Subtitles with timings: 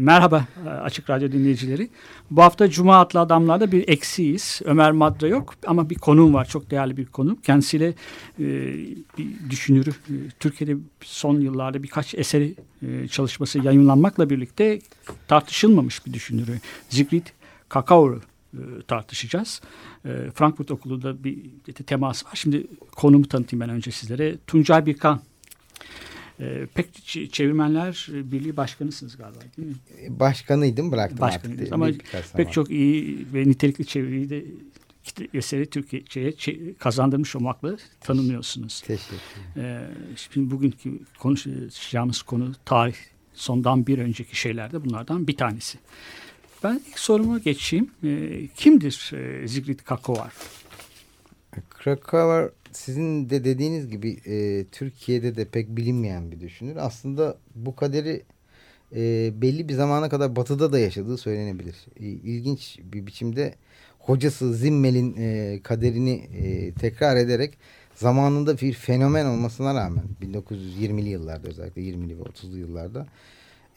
[0.00, 0.44] Merhaba
[0.82, 1.88] Açık Radyo dinleyicileri.
[2.30, 4.60] Bu hafta Cuma adlı adamlarda bir eksiyiz.
[4.64, 6.44] Ömer Madra yok ama bir konuğum var.
[6.44, 7.38] Çok değerli bir konu.
[7.42, 8.44] Kendisiyle e,
[9.18, 9.90] bir düşünürü.
[9.90, 14.80] E, Türkiye'de son yıllarda birkaç eseri e, çalışması yayınlanmakla birlikte
[15.28, 16.60] tartışılmamış bir düşünürü.
[16.88, 17.26] Zigrid
[17.68, 18.20] Kakao'yu
[18.54, 19.60] e, tartışacağız.
[20.04, 21.38] E, Frankfurt Okulu'da bir
[21.86, 22.32] temas var.
[22.34, 24.36] Şimdi konumu tanıtayım ben önce sizlere.
[24.46, 25.20] Tuncay Birkan
[26.40, 29.74] e, pek çevirmenler Birliği Başkanısınız galiba değil mi?
[30.20, 32.14] Başkanıydım bıraktım Başkanıydım artık.
[32.14, 34.44] Ama pek çok iyi ve nitelikli çeviriyi de
[35.34, 38.80] eseri Türkiye'ye kazandırmış olmakla tanınıyorsunuz.
[38.80, 39.68] Teşekkür ederim.
[39.70, 42.96] Ee, şimdi bugünkü konuşacağımız konu tarih
[43.34, 45.78] sondan bir önceki şeylerde bunlardan bir tanesi.
[46.64, 47.90] Ben ilk soruma geçeyim.
[48.04, 50.32] E, kimdir e, Zigrid Krakauer?
[51.70, 56.76] Krakauer sizin de dediğiniz gibi e, Türkiye'de de pek bilinmeyen bir düşünür.
[56.76, 58.22] Aslında bu kaderi
[58.96, 61.76] e, belli bir zamana kadar batıda da yaşadığı söylenebilir.
[62.00, 63.54] E, ilginç bir biçimde
[63.98, 67.58] hocası Zimmel'in e, kaderini e, tekrar ederek
[67.94, 73.06] zamanında bir fenomen olmasına rağmen 1920'li yıllarda özellikle 20'li ve 30'lu yıllarda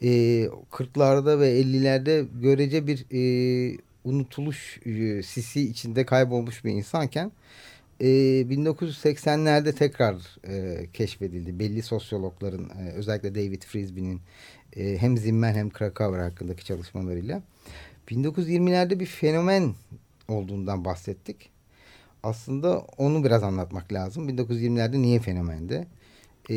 [0.02, 0.10] e,
[0.72, 7.32] 40'larda ve 50'lerde görece bir e, unutuluş e, sisi içinde kaybolmuş bir insanken
[8.02, 8.08] e,
[8.42, 10.16] 1980'lerde tekrar
[10.48, 11.60] e, keşfedildi.
[11.60, 14.22] Belli sosyologların e, özellikle David Frisbee'nin
[14.76, 17.42] e, hem Zimmer hem Krakauer hakkındaki çalışmalarıyla
[18.08, 19.74] 1920'lerde bir fenomen
[20.28, 21.50] olduğundan bahsettik.
[22.24, 24.30] Aslında onu biraz anlatmak lazım.
[24.30, 25.88] 1920'lerde niye fenomende?
[26.50, 26.56] E,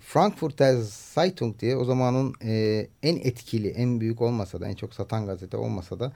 [0.00, 0.76] Frankfurter
[1.14, 5.56] Zeitung diye o zamanın e, en etkili, en büyük olmasa da en çok satan gazete
[5.56, 6.12] olmasa da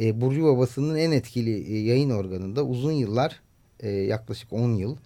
[0.00, 3.40] e, Burjuva basının en etkili e, yayın organında uzun yıllar
[3.80, 4.96] e, yaklaşık 10 yıl.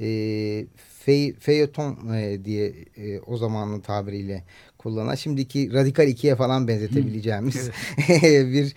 [0.00, 4.44] E, fe, feyeton e, diye e, o zamanın tabiriyle
[4.78, 7.70] kullanan şimdiki radikal ikiye falan benzetebileceğimiz
[8.22, 8.74] bir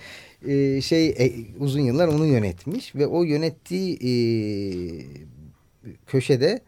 [0.47, 4.11] e, şey e, uzun yıllar onu yönetmiş ve o yönettiği e,
[6.07, 6.61] köşede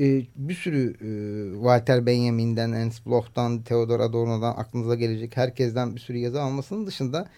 [0.00, 1.10] e, bir sürü e,
[1.54, 7.28] Walter Benjamin'den, Ernst Bloch'tan, Theodor Adorno'dan aklınıza gelecek herkesten bir sürü yazı almasının dışında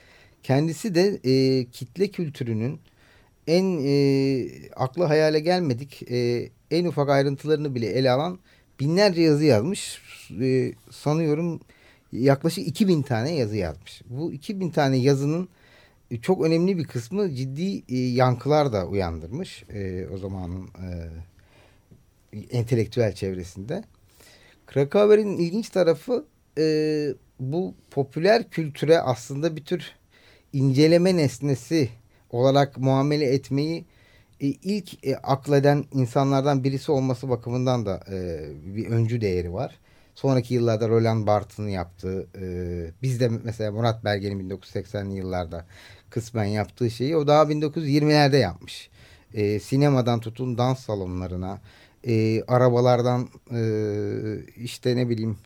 [0.43, 2.81] kendisi de e, kitle kültürünün
[3.47, 4.47] en e,
[4.77, 8.39] aklı hayale gelmedik e, en ufak ayrıntılarını bile ele alan
[8.81, 10.03] binlerce yazı yazmış.
[10.41, 11.61] E, sanıyorum
[12.13, 14.03] yaklaşık 2000 tane yazı yazmış.
[14.07, 15.49] Bu 2000 tane yazının
[16.23, 20.89] çok önemli bir kısmı ciddi e, yankılar da uyandırmış e, o zamanın e,
[22.51, 23.85] entelektüel çevresinde.
[24.67, 26.25] Krakauer'in ilginç tarafı
[26.59, 27.07] e,
[27.41, 29.93] bu popüler kültüre aslında bir tür
[30.53, 31.89] inceleme nesnesi
[32.31, 33.85] olarak muamele etmeyi
[34.41, 38.41] e, ilk e, akleden insanlardan birisi olması bakımından da e,
[38.77, 39.79] bir öncü değeri var.
[40.15, 42.45] Sonraki yıllarda Roland Barthes'ın yaptığı, e,
[43.03, 45.67] biz de mesela Murat Belge'nin 1980'li yıllarda
[46.11, 48.91] kısmen yaptığı şeyi o daha 1920'lerde yapmış.
[49.35, 51.61] E, sinemadan tutun dans salonlarına,
[52.07, 53.63] e, arabalardan e,
[54.57, 55.39] işte ne bileyim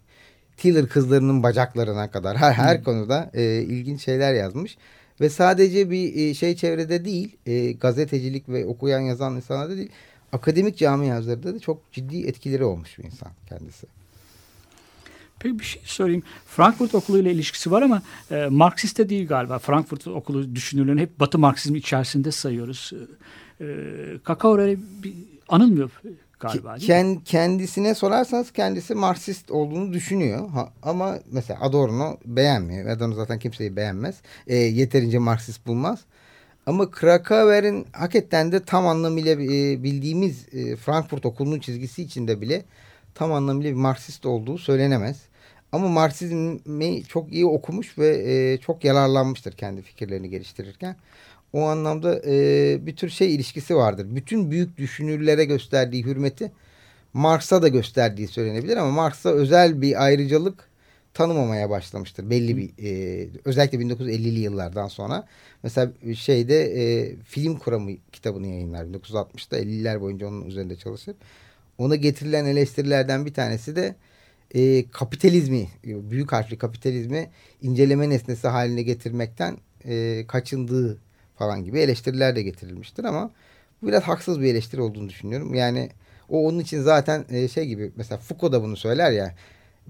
[0.57, 4.77] Tiller kızlarının bacaklarına kadar her, her konuda e, ilginç şeyler yazmış.
[5.21, 9.91] Ve sadece bir e, şey çevrede değil, e, gazetecilik ve okuyan yazan insanlarda değil,
[10.33, 13.87] akademik camialarda da çok ciddi etkileri olmuş bir insan kendisi.
[15.39, 16.23] Peki bir şey sorayım.
[16.47, 19.59] Frankfurt Okulu ile ilişkisi var ama e, Marksist de değil galiba.
[19.59, 22.93] Frankfurt Okulu düşünürlerini hep Batı Marksizmi içerisinde sayıyoruz.
[23.61, 25.15] E, e Kakao öyle bir
[25.49, 25.91] anılmıyor
[26.41, 26.75] galiba.
[26.75, 30.49] Kend, kendisine sorarsanız kendisi Marksist olduğunu düşünüyor.
[30.49, 32.87] Ha, ama mesela Adorno beğenmiyor.
[32.87, 34.17] Adorno zaten kimseyi beğenmez.
[34.47, 36.01] E, yeterince Marksist bulmaz.
[36.67, 42.65] Ama Krakauer'in hakikaten de tam anlamıyla e, bildiğimiz e, Frankfurt okulunun çizgisi içinde bile
[43.15, 45.17] tam anlamıyla bir Marksist olduğu söylenemez.
[45.73, 50.97] Ama Marksizmi çok iyi okumuş ve e, çok yararlanmıştır kendi fikirlerini geliştirirken
[51.55, 54.07] o anlamda e, bir tür şey ilişkisi vardır.
[54.11, 56.53] Bütün büyük düşünürlere gösterdiği hürmeti
[57.13, 60.69] Marx'a da gösterdiği söylenebilir ama Marx'a özel bir ayrıcalık
[61.15, 62.31] tanımamaya başlamıştır.
[62.31, 65.27] Belli bir e, özellikle 1950'li yıllardan sonra
[65.63, 71.15] mesela şeyde e, film kuramı kitabını yayınlar 1960'da 50'ler boyunca onun üzerinde çalışır.
[71.79, 73.97] Ona getirilen eleştirilerden bir tanesi de
[74.55, 77.31] e, kapitalizmi, büyük harfli kapitalizmi
[77.63, 80.99] inceleme nesnesi haline getirmekten e, kaçındığı
[81.45, 83.31] falan gibi eleştiriler de getirilmiştir ama
[83.83, 85.55] bu biraz haksız bir eleştiri olduğunu düşünüyorum.
[85.55, 85.91] Yani
[86.29, 89.35] o onun için zaten e, şey gibi mesela Foucault da bunu söyler ya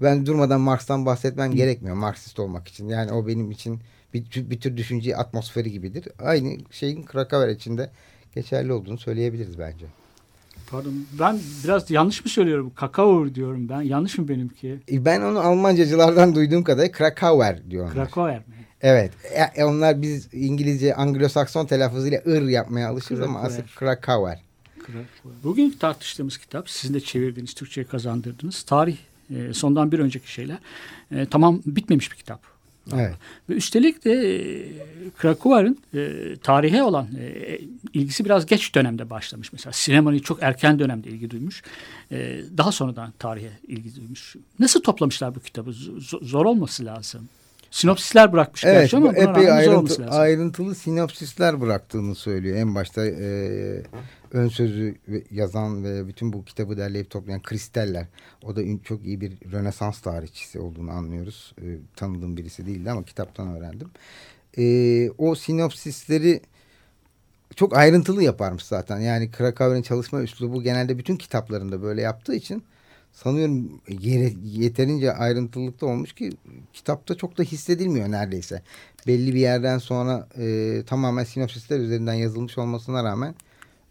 [0.01, 1.55] ben durmadan Marx'tan bahsetmem Hı.
[1.55, 2.87] gerekmiyor Marksist olmak için.
[2.89, 3.79] Yani o benim için
[4.13, 6.07] bir, bir tür düşünce atmosferi gibidir.
[6.19, 7.89] Aynı şeyin Krakaver içinde
[8.35, 9.85] geçerli olduğunu söyleyebiliriz bence.
[10.71, 12.71] Pardon ben biraz yanlış mı söylüyorum?
[12.75, 13.81] Kakao diyorum ben.
[13.81, 14.79] Yanlış mı benimki?
[14.91, 17.93] E, ben onu Almancacılardan duyduğum kadar Krakauer diyorlar.
[17.93, 18.54] Krakauer mi?
[18.81, 19.11] Evet.
[19.23, 24.39] E, e, onlar biz İngilizce Anglo-Sakson telaffuzuyla ır yapmaya alışırız ama asıl Krakauer.
[25.43, 28.97] Bugün tartıştığımız kitap sizin de çevirdiğiniz, Türkçe'ye kazandırdığınız tarih
[29.35, 30.57] e, sondan bir önceki şeyler.
[31.11, 32.41] E, tamam bitmemiş bir kitap.
[32.93, 33.15] Evet.
[33.49, 37.59] Ve üstelik de e, Krakauer'ın e, tarihe olan e,
[37.93, 39.53] ilgisi biraz geç dönemde başlamış.
[39.53, 41.63] Mesela sinemayı çok erken dönemde ilgi duymuş.
[42.11, 44.35] E, daha sonradan tarihe ilgi duymuş.
[44.59, 45.73] Nasıl toplamışlar bu kitabı?
[45.73, 47.29] Z zor olması lazım.
[47.75, 52.57] Sinopsisler bırakmış evet, gerçi ama epey ayrıntı, ayrıntılı sinopsisler bıraktığını söylüyor.
[52.57, 53.83] En başta e,
[54.31, 54.95] ön sözü
[55.31, 58.05] yazan ve bütün bu kitabı derleyip toplayan Kristeller.
[58.43, 61.55] O da çok iyi bir Rönesans tarihçisi olduğunu anlıyoruz.
[61.61, 63.89] E, tanıdığım birisi değildi ama kitaptan öğrendim.
[64.57, 66.41] E, o sinopsisleri
[67.55, 68.99] çok ayrıntılı yaparmış zaten.
[68.99, 72.63] Yani Krakauer'in çalışma üslubu genelde bütün kitaplarında böyle yaptığı için
[73.15, 73.81] sanıyorum
[74.43, 76.31] yeterince ayrıntılıkta olmuş ki
[76.73, 78.61] kitapta çok da hissedilmiyor neredeyse.
[79.07, 83.35] Belli bir yerden sonra e, tamamen sinopsisler üzerinden yazılmış olmasına rağmen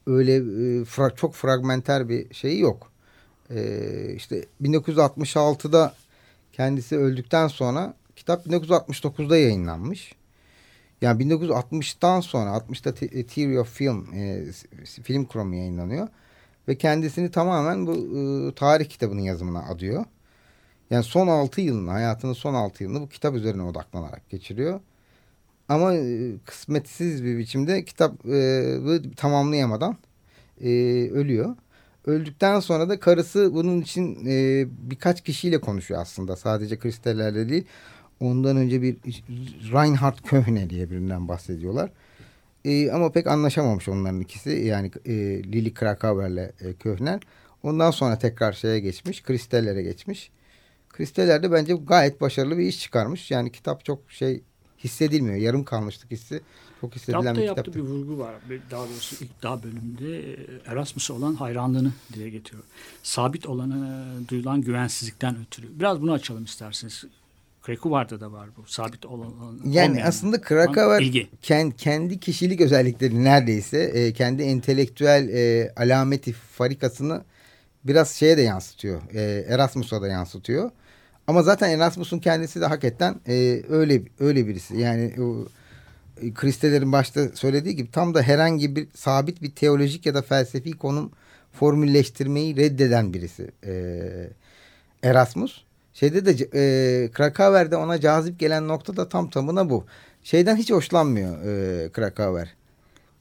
[0.07, 2.93] öyle e, fra çok fragmenter bir şeyi yok.
[3.51, 5.95] E, işte 1966'da
[6.53, 10.15] kendisi öldükten sonra kitap 1969'da yayınlanmış.
[11.01, 12.95] Yani 1960'tan sonra 60'ta
[13.27, 14.45] Theory of Film e,
[15.03, 16.09] film kuramı yayınlanıyor.
[16.69, 20.05] Ve kendisini tamamen bu e, tarih kitabının yazımına adıyor.
[20.91, 24.81] Yani son 6 yılını, hayatının son 6 yılını bu kitap üzerine odaklanarak geçiriyor.
[25.69, 29.97] Ama e, kısmetsiz bir biçimde kitabı e, tamamlayamadan
[30.61, 30.69] e,
[31.11, 31.57] ölüyor.
[32.07, 36.37] Öldükten sonra da karısı bunun için e, birkaç kişiyle konuşuyor aslında.
[36.37, 37.65] Sadece kristallerle değil.
[38.21, 38.97] Ondan önce bir
[39.73, 41.91] Reinhard Köhne diye birinden bahsediyorlar.
[42.65, 44.51] E, ama pek anlaşamamış onların ikisi.
[44.51, 45.13] Yani e,
[45.43, 47.21] Lili Krakauer'le e, Köhner.
[47.63, 49.23] Ondan sonra tekrar şeye geçmiş.
[49.23, 50.31] Kristellere geçmiş.
[50.89, 53.31] Kristeller de bence gayet başarılı bir iş çıkarmış.
[53.31, 54.43] Yani kitap çok şey
[54.85, 55.37] hissedilmiyor.
[55.37, 56.41] Yarım kalmışlık hissi
[56.81, 58.35] çok hissedilen Kitapta bir yaptığı bir vurgu var.
[58.71, 62.63] Daha doğrusu ilk daha bölümde e, Erasmus'a olan hayranlığını dile getiriyor.
[63.03, 65.79] Sabit olana duyulan güvensizlikten ötürü.
[65.79, 67.05] Biraz bunu açalım isterseniz.
[67.67, 68.65] Krakauer'da da var bu.
[68.67, 69.61] Sabit olan.
[69.65, 71.05] Yani olmayan aslında Krakauer
[71.43, 77.25] kendi, kendi kişilik özellikleri neredeyse e, kendi entelektüel e, alameti farikasını
[77.85, 79.03] biraz şeye de yansıtıyor.
[79.15, 80.71] E, Erasmus'a da yansıtıyor.
[81.27, 84.77] Ama zaten Erasmus'un kendisi de hakikaten e, öyle öyle birisi.
[84.79, 85.47] Yani o
[86.23, 90.73] e, Kristaller'in başta söylediği gibi tam da herhangi bir sabit bir teolojik ya da felsefi
[90.73, 91.13] konum
[91.53, 93.51] formülleştirmeyi reddeden birisi.
[93.67, 93.73] E,
[95.03, 95.65] Erasmus.
[95.95, 99.85] Şeyde de e, Krakauer'de ona cazip gelen nokta da tam tamına bu.
[100.23, 102.55] Şeyden hiç hoşlanmıyor e, Krakauer.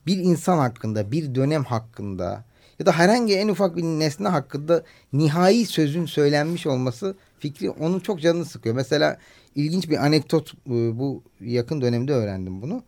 [0.06, 2.44] Bir insan hakkında, bir dönem hakkında
[2.80, 4.84] ya da herhangi en ufak bir nesne hakkında
[5.14, 8.76] nihai sözün söylenmiş olması fikri onun çok canını sıkıyor.
[8.76, 9.18] Mesela
[9.56, 12.84] ilginç bir anekdot e, bu yakın dönemde öğrendim bunu.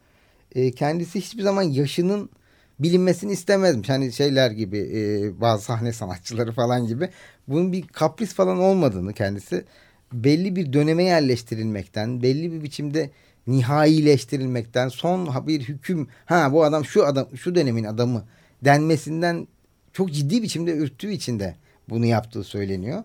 [0.55, 2.29] E, kendisi hiçbir zaman yaşının
[2.79, 3.89] bilinmesini istemezmiş.
[3.89, 7.09] Hani şeyler gibi e, bazı sahne sanatçıları falan gibi.
[7.47, 9.65] Bunun bir kapris falan olmadığını kendisi
[10.13, 13.09] belli bir döneme yerleştirilmekten, belli bir biçimde
[13.47, 18.23] nihaileştirilmekten, son bir hüküm, ha bu adam şu adam şu dönemin adamı
[18.65, 19.47] denmesinden
[19.93, 21.55] çok ciddi biçimde ürktüğü için de
[21.89, 23.03] bunu yaptığı söyleniyor.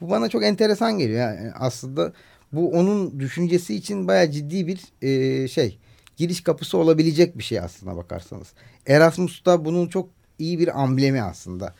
[0.00, 1.20] Bu bana çok enteresan geliyor.
[1.20, 2.12] Yani aslında
[2.52, 5.78] bu onun düşüncesi için baya ciddi bir e, şey
[6.20, 8.48] giriş kapısı olabilecek bir şey aslında bakarsanız.
[8.86, 10.08] Erasmus da bunun çok
[10.38, 11.74] iyi bir amblemi aslında.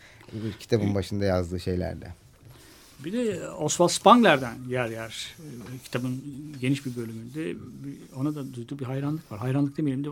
[0.60, 2.14] Kitabın başında yazdığı şeylerde.
[3.04, 6.22] Bir de Oswald Spangler'den yer yer e, kitabın
[6.60, 7.56] geniş bir bölümünde
[8.16, 9.38] ona da duyduğu bir hayranlık var.
[9.38, 10.08] Hayranlık demeyelim de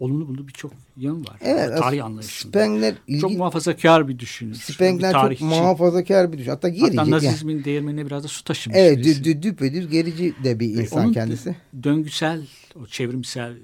[0.00, 1.36] olumlu bulduğu birçok yan var.
[1.40, 1.78] Evet.
[1.78, 2.58] Tarih anlayışında.
[2.58, 3.20] Spengler ilgi...
[3.20, 4.54] çok muhafazakar bir düşünür.
[4.54, 6.54] Spengler çok muhafazakar bir düşünür.
[6.54, 6.96] Hatta gerici.
[6.96, 7.64] Hatta Nazizmin yani.
[7.64, 8.78] değirmenine biraz da su taşımış.
[8.78, 9.24] Evet.
[9.24, 11.56] Dü, düpedüz gerici de bir insan Onun kendisi.
[11.82, 13.54] döngüsel, o çevrimsel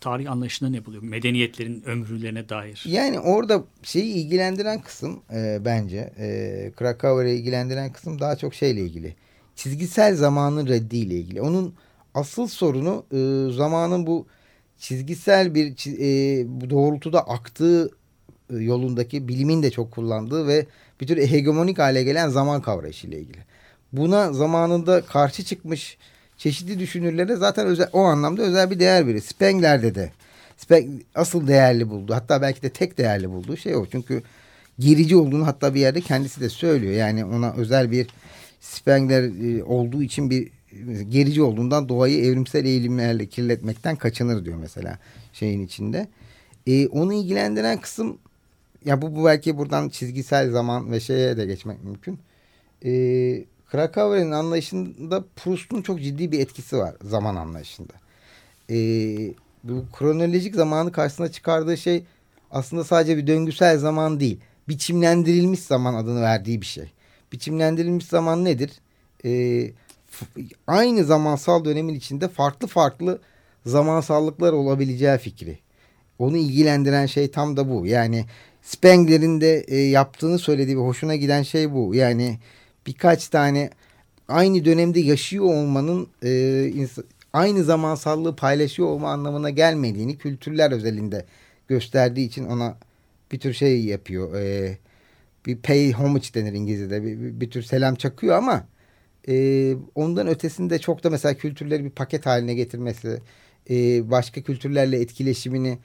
[0.00, 1.02] tarih anlayışında ne buluyor?
[1.02, 2.84] Medeniyetlerin ömrülerine dair.
[2.86, 9.14] Yani orada şeyi ilgilendiren kısım e, bence e, Krakauer'e ilgilendiren kısım daha çok şeyle ilgili.
[9.56, 11.42] Çizgisel zamanın reddiyle ilgili.
[11.42, 11.74] Onun
[12.14, 14.26] asıl sorunu e, zamanın bu
[14.78, 15.66] çizgisel bir
[15.98, 17.90] e, doğrultuda aktığı
[18.50, 20.66] e, yolundaki bilimin de çok kullandığı ve
[21.00, 23.38] bir tür hegemonik hale gelen zaman kavrayışıyla ilgili.
[23.92, 25.98] buna zamanında karşı çıkmış
[26.40, 29.20] çeşitli düşünürlere zaten özel, o anlamda özel bir değer verir.
[29.20, 30.10] Spengler'de de
[31.14, 32.14] asıl değerli buldu.
[32.14, 33.86] Hatta belki de tek değerli bulduğu şey o.
[33.86, 34.22] Çünkü
[34.78, 36.92] gerici olduğunu hatta bir yerde kendisi de söylüyor.
[36.92, 38.06] Yani ona özel bir
[38.60, 40.48] Spengler e, olduğu için bir
[41.08, 44.98] gerici olduğundan doğayı evrimsel eğilimlerle kirletmekten kaçınır diyor mesela
[45.32, 46.08] şeyin içinde.
[46.66, 48.18] E, onu ilgilendiren kısım
[48.84, 52.18] ya bu, bu belki buradan çizgisel zaman ve şeye de geçmek mümkün.
[52.84, 52.90] E,
[53.70, 57.92] Krakauer'in anlayışında Proust'un çok ciddi bir etkisi var zaman anlayışında.
[58.70, 58.76] E,
[59.64, 62.04] bu kronolojik zamanı karşısına çıkardığı şey
[62.50, 64.40] aslında sadece bir döngüsel zaman değil.
[64.68, 66.92] Biçimlendirilmiş zaman adını verdiği bir şey.
[67.32, 68.70] Biçimlendirilmiş zaman nedir?
[69.24, 69.70] Ee,
[70.66, 73.18] aynı zamansal dönemin içinde farklı farklı
[73.66, 75.58] zamansallıklar olabileceği fikri.
[76.18, 77.86] Onu ilgilendiren şey tam da bu.
[77.86, 78.24] Yani
[78.62, 81.94] Spengler'in de e, yaptığını söylediği ve hoşuna giden şey bu.
[81.94, 82.38] Yani
[82.86, 83.70] birkaç tane
[84.28, 86.86] aynı dönemde yaşıyor olmanın e,
[87.32, 91.24] aynı zamansallığı paylaşıyor olma anlamına gelmediğini kültürler özelinde
[91.68, 92.76] gösterdiği için ona
[93.32, 94.34] bir tür şey yapıyor.
[94.34, 94.78] E,
[95.46, 97.02] bir pay homage denir İngilizce'de.
[97.02, 98.66] Bir, bir, bir tür selam çakıyor ama
[99.28, 103.20] e, ondan ötesinde çok da mesela kültürleri bir paket haline getirmesi,
[103.70, 105.78] e, başka kültürlerle etkileşimini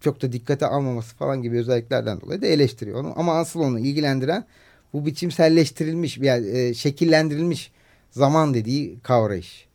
[0.00, 3.12] çok da dikkate almaması falan gibi özelliklerden dolayı da eleştiriyor onu.
[3.16, 4.44] Ama asıl onu ilgilendiren
[4.92, 7.70] bu biçimselleştirilmiş, yani, e, şekillendirilmiş
[8.10, 9.66] zaman dediği kavrayış.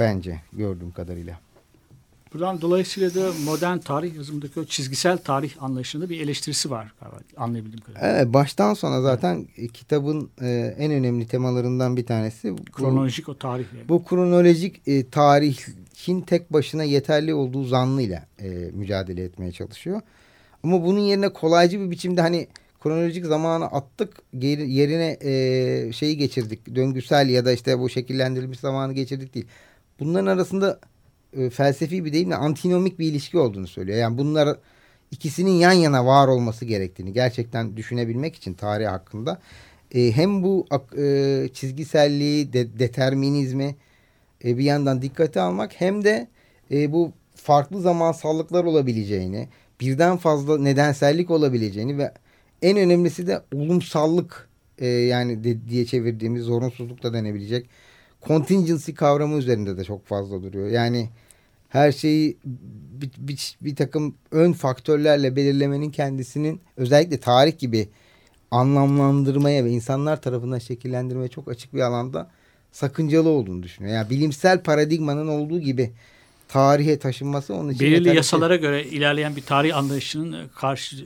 [0.00, 1.40] Bence gördüğüm kadarıyla.
[2.34, 7.84] Buradan dolayısıyla da modern tarih yazımındaki o çizgisel tarih anlayışında bir eleştirisi var galiba anlayabildiğim
[7.84, 8.16] kadarıyla.
[8.16, 9.72] Evet baştan sona zaten evet.
[9.72, 12.56] kitabın e, en önemli temalarından bir tanesi.
[12.72, 13.64] Kronolojik bu, o tarih.
[13.76, 13.88] Yani.
[13.88, 20.00] Bu kronolojik e, tarihin tek başına yeterli olduğu zannıyla e, mücadele etmeye çalışıyor.
[20.62, 22.48] Ama bunun yerine kolaycı bir biçimde hani
[22.82, 26.74] kronolojik zamanı attık yerine e, şeyi geçirdik.
[26.74, 29.46] Döngüsel ya da işte bu şekillendirilmiş zamanı geçirdik değil.
[30.00, 30.80] Bunların arasında
[31.36, 33.98] e, felsefi bir deyimle antinomik bir ilişki olduğunu söylüyor.
[33.98, 34.58] Yani bunlar
[35.10, 39.40] ikisinin yan yana var olması gerektiğini gerçekten düşünebilmek için tarih hakkında
[39.94, 40.66] e, hem bu
[40.98, 43.76] e, çizgiselliği, de, determinizmi
[44.44, 46.28] e, bir yandan dikkate almak hem de
[46.70, 49.48] e, bu farklı zamansallıklar olabileceğini,
[49.80, 52.12] birden fazla nedensellik olabileceğini ve
[52.62, 57.66] en önemlisi de olumsallık e, yani de, diye çevirdiğimiz zorunsuzluk da denebilecek
[58.26, 60.68] contingency kavramı üzerinde de çok fazla duruyor.
[60.68, 61.08] Yani
[61.68, 62.36] her şeyi
[63.00, 67.88] bir, bir, bir takım ön faktörlerle belirlemenin kendisinin özellikle tarih gibi
[68.50, 72.30] anlamlandırmaya ve insanlar tarafından şekillendirmeye çok açık bir alanda
[72.72, 73.94] sakıncalı olduğunu düşünüyor.
[73.94, 75.92] Yani bilimsel paradigmanın olduğu gibi
[76.52, 80.96] tarihe taşınması onun için belirli yasalara göre ilerleyen bir tarih anlayışının karşı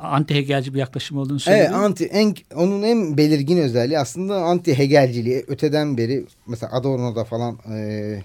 [0.00, 1.66] anti Hegelci bir yaklaşım olduğunu söylüyor.
[1.66, 7.58] Evet, anti en onun en belirgin özelliği aslında anti Hegelciliği öteden beri mesela Adorno'da falan
[7.70, 8.22] e,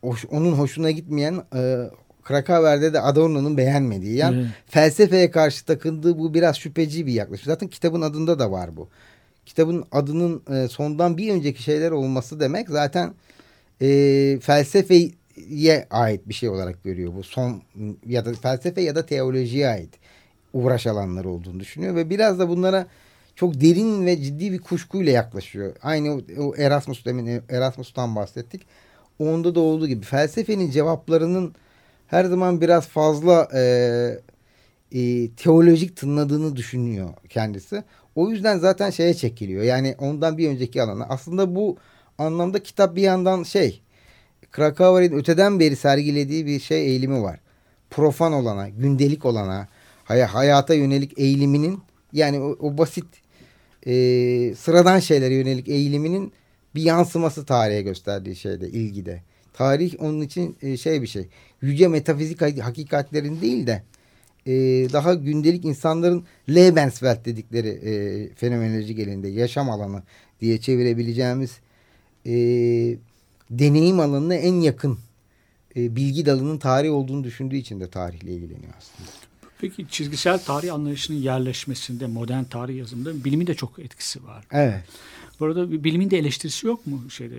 [0.00, 1.90] hoş, onun hoşuna gitmeyen e,
[2.24, 4.16] Krakauer'de de Adorno'nun beğenmediği.
[4.16, 4.50] Yani evet.
[4.66, 7.46] felsefeye karşı takındığı bu biraz şüpheci bir yaklaşım.
[7.46, 8.88] Zaten kitabın adında da var bu.
[9.46, 13.14] Kitabın adının e, sondan bir önceki şeyler olması demek zaten
[13.82, 14.38] e,
[15.36, 17.22] felsefeye ait bir şey olarak görüyor bu.
[17.22, 17.62] Son
[18.06, 19.94] ya da felsefe ya da teolojiye ait
[20.52, 22.86] uğraş alanları olduğunu düşünüyor ve biraz da bunlara
[23.36, 25.76] çok derin ve ciddi bir kuşkuyla yaklaşıyor.
[25.82, 28.66] Aynı o Erasmus demin Erasmus'tan bahsettik
[29.18, 31.54] onda da olduğu gibi felsefenin cevaplarının
[32.06, 33.62] her zaman biraz fazla e,
[34.92, 37.84] e, teolojik tınladığını düşünüyor kendisi.
[38.14, 39.62] O yüzden zaten şeye çekiliyor.
[39.62, 41.06] Yani ondan bir önceki alana.
[41.08, 41.76] Aslında bu
[42.18, 43.82] anlamda kitap bir yandan şey
[44.52, 47.40] Krakauer'in öteden beri sergilediği bir şey eğilimi var.
[47.90, 49.68] Profan olana, gündelik olana,
[50.04, 51.80] hay hayata yönelik eğiliminin
[52.12, 53.04] yani o, o basit
[53.86, 53.92] e,
[54.54, 56.32] sıradan şeylere yönelik eğiliminin
[56.74, 59.22] bir yansıması tarihe gösterdiği şeyde, ilgide.
[59.52, 61.28] Tarih onun için e, şey bir şey.
[61.62, 63.82] Yüce metafizik hakikatlerin değil de
[64.46, 64.52] e,
[64.92, 70.02] daha gündelik insanların Lebenswelt dedikleri e, fenomenoloji gelinde yaşam alanı
[70.40, 71.58] diye çevirebileceğimiz
[72.26, 72.34] e,
[73.58, 74.98] deneyim alanına en yakın
[75.76, 79.10] e, bilgi dalının tarih olduğunu düşündüğü için de tarihle ilgileniyor aslında.
[79.60, 84.44] Peki çizgisel tarih anlayışının yerleşmesinde modern tarih yazımında bilimin de çok etkisi var.
[84.52, 84.84] Evet.
[85.40, 87.34] Bu arada bilimin de eleştirisi yok mu şeyde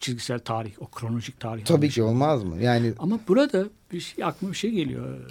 [0.00, 1.64] çizgisel tarih, o kronolojik tarih?
[1.64, 1.94] Tabii anlayışı.
[1.94, 2.62] ki olmaz mı?
[2.62, 5.30] Yani ama burada bir şey aklıma bir şey geliyor.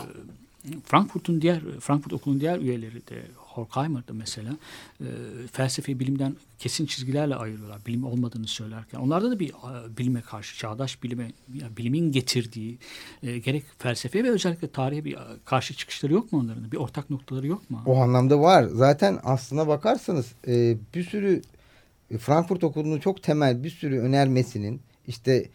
[0.85, 3.21] Frankfurt'un diğer Frankfurt Okulu'nun diğer üyeleri de
[3.57, 4.57] Horkheimer'da mesela
[5.87, 7.85] e, bilimden kesin çizgilerle ayırıyorlar.
[7.85, 8.99] Bilim olmadığını söylerken.
[8.99, 12.77] Onlarda da bir e, bilime karşı, çağdaş bilime, yani bilimin getirdiği
[13.23, 16.71] e, gerek felsefe ve özellikle tarihe bir e, karşı çıkışları yok mu onların?
[16.71, 17.81] Bir ortak noktaları yok mu?
[17.85, 18.63] O anlamda var.
[18.63, 20.33] Zaten aslına bakarsanız
[20.95, 21.41] bir sürü
[22.19, 25.49] Frankfurt Okulu'nun çok temel bir sürü önermesinin işte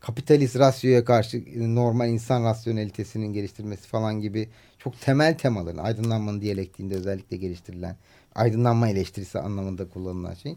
[0.00, 4.48] kapitalist rasyoya karşı normal insan rasyonelitesinin geliştirmesi falan gibi
[4.78, 7.96] çok temel temaların aydınlanmanın diyalektiğinde özellikle geliştirilen
[8.34, 10.56] aydınlanma eleştirisi anlamında kullanılan şey.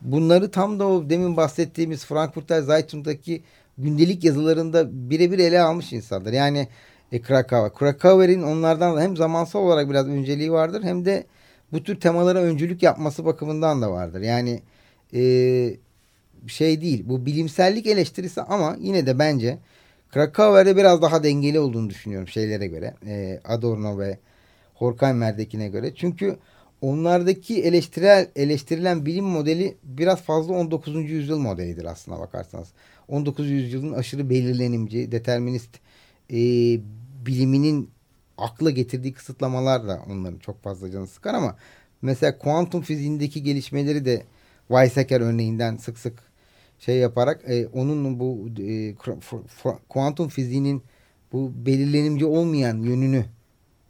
[0.00, 3.42] Bunları tam da o demin bahsettiğimiz Frankfurter Zeitung'daki
[3.78, 6.32] gündelik yazılarında birebir ele almış insanlar.
[6.32, 6.68] Yani
[7.12, 7.74] e, Krakauer.
[7.74, 11.26] Krakauer'in onlardan hem zamansal olarak biraz önceliği vardır hem de
[11.72, 14.20] bu tür temalara öncülük yapması bakımından da vardır.
[14.20, 14.62] Yani
[15.14, 15.22] e,
[16.46, 19.58] şey değil bu bilimsellik eleştirisi ama yine de bence
[20.12, 22.94] Krakauer'de biraz daha dengeli olduğunu düşünüyorum şeylere göre.
[23.06, 24.18] E, Adorno ve
[24.74, 25.94] Horkheimer'dekine göre.
[25.94, 26.36] Çünkü
[26.80, 31.10] onlardaki eleştirel eleştirilen bilim modeli biraz fazla 19.
[31.10, 32.68] yüzyıl modelidir aslına bakarsanız.
[33.08, 33.50] 19.
[33.50, 35.70] yüzyılın aşırı belirlenimci, determinist
[36.30, 36.36] e,
[37.26, 37.90] biliminin
[38.38, 41.56] akla getirdiği kısıtlamalar da onların çok fazla canı sıkar ama
[42.02, 44.22] mesela kuantum fiziğindeki gelişmeleri de
[44.68, 46.31] Weizsäcker örneğinden sık sık
[46.84, 48.94] şey yaparak e, onun bu e,
[49.88, 50.82] kuantum fiziğinin
[51.32, 53.24] bu belirlenimci olmayan yönünü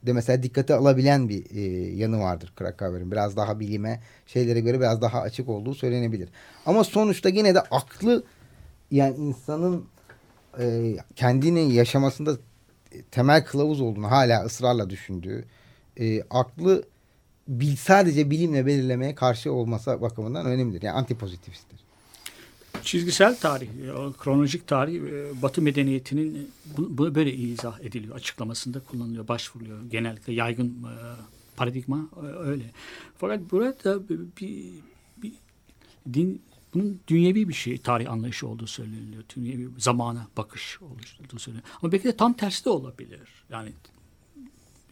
[0.02, 1.60] de mesela dikkate alabilen bir e,
[1.96, 3.10] yanı vardır Krakauer'in.
[3.10, 6.28] Biraz daha bilime, şeylere göre biraz daha açık olduğu söylenebilir.
[6.66, 8.24] Ama sonuçta yine de aklı
[8.90, 9.84] yani insanın
[10.60, 12.36] e, kendini yaşamasında
[13.10, 15.44] temel kılavuz olduğunu hala ısrarla düşündüğü
[16.00, 16.84] e, aklı
[17.48, 20.82] bil, sadece bilimle belirlemeye karşı olmasa bakımından önemlidir.
[20.82, 21.91] Yani antipozitifisttir.
[22.84, 23.68] Çizgisel tarih,
[24.18, 29.90] kronolojik tarih e, Batı medeniyetinin bu böyle izah ediliyor, açıklamasında kullanılıyor, başvuruluyor.
[29.90, 30.94] Genellikle yaygın e,
[31.56, 32.70] paradigma e, öyle.
[33.18, 34.20] Fakat burada bir,
[35.22, 35.32] bir
[36.14, 36.42] din
[36.74, 39.22] bunun dünyevi bir şey, tarih anlayışı olduğu söyleniyor.
[39.36, 41.68] Dünyevi zamana bakış olduğu söyleniyor.
[41.82, 43.20] Ama belki de tam tersi de olabilir.
[43.50, 43.72] Yani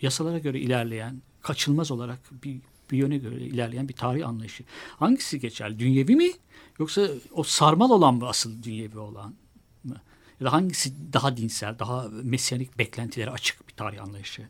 [0.03, 4.65] yasalara göre ilerleyen, kaçılmaz olarak bir, bir yöne göre ilerleyen bir tarih anlayışı.
[4.97, 5.79] Hangisi geçer?
[5.79, 6.31] Dünyevi mi?
[6.79, 9.35] Yoksa o sarmal olan mı asıl dünyevi olan
[9.85, 9.97] mı?
[10.41, 14.49] Ya da hangisi daha dinsel, daha mesyanik beklentilere açık bir tarih anlayışı?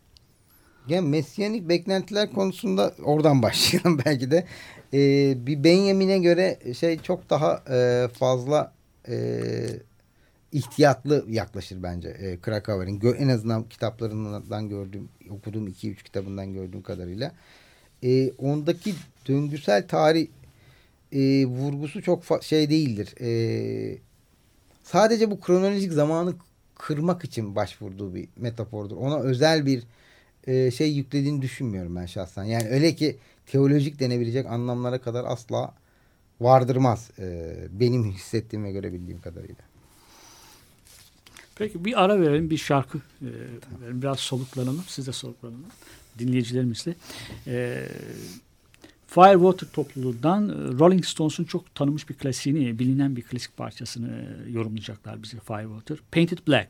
[0.87, 4.47] Yani mesyanik beklentiler konusunda oradan başlayalım belki de.
[4.93, 8.73] Ee, bir Benjamin'e göre şey çok daha e, fazla
[9.07, 9.45] e,
[10.51, 13.01] ihtiyatlı yaklaşır bence e, Krakauer'in.
[13.17, 17.31] En azından kitaplarından gördüğüm, okuduğum iki üç kitabından gördüğüm kadarıyla.
[18.03, 18.93] E, ondaki
[19.27, 20.27] döngüsel tarih
[21.11, 23.15] e, vurgusu çok şey değildir.
[23.21, 23.97] E,
[24.83, 26.33] sadece bu kronolojik zamanı
[26.75, 28.97] kırmak için başvurduğu bir metafordur.
[28.97, 29.83] Ona özel bir
[30.47, 32.43] e, şey yüklediğini düşünmüyorum ben şahsen.
[32.43, 35.73] Yani öyle ki teolojik denebilecek anlamlara kadar asla
[36.41, 37.11] vardırmaz.
[37.19, 39.63] E, benim hissettiğime göre bildiğim kadarıyla.
[41.55, 43.01] Peki bir ara verelim bir şarkı e,
[43.81, 44.01] verelim.
[44.01, 44.83] Biraz soluklanalım.
[44.87, 45.65] Siz de soluklanalım.
[46.19, 46.95] Dinleyicilerimizle.
[47.47, 47.87] E,
[49.07, 55.37] Firewater topluluğundan e, Rolling Stones'un çok tanınmış bir klasiğini, bilinen bir klasik parçasını yorumlayacaklar bize
[55.39, 55.97] Firewater.
[56.11, 56.67] Painted Black.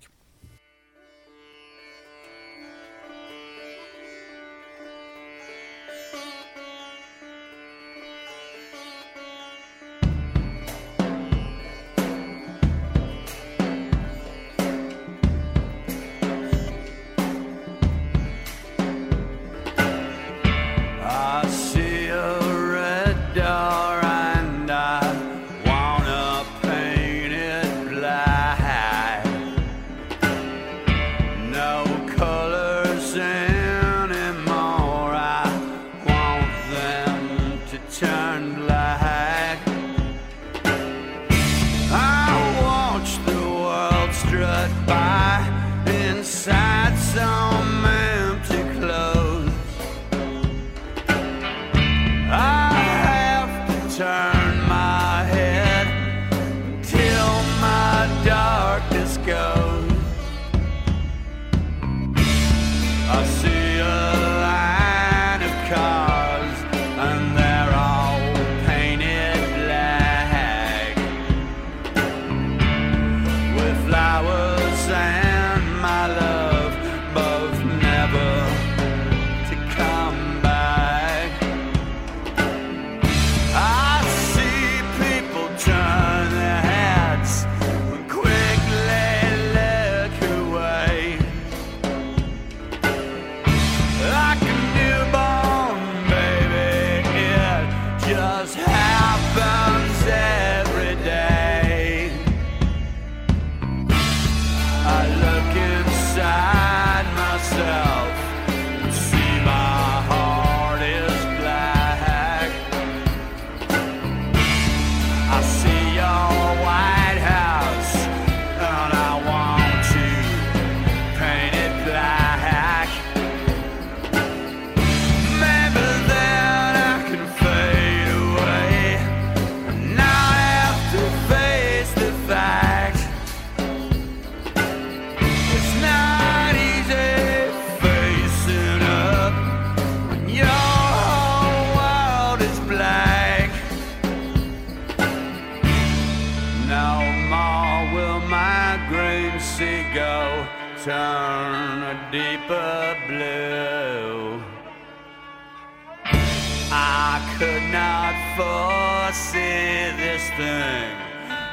[160.41, 160.97] something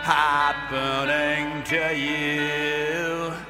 [0.02, 3.47] happening to you.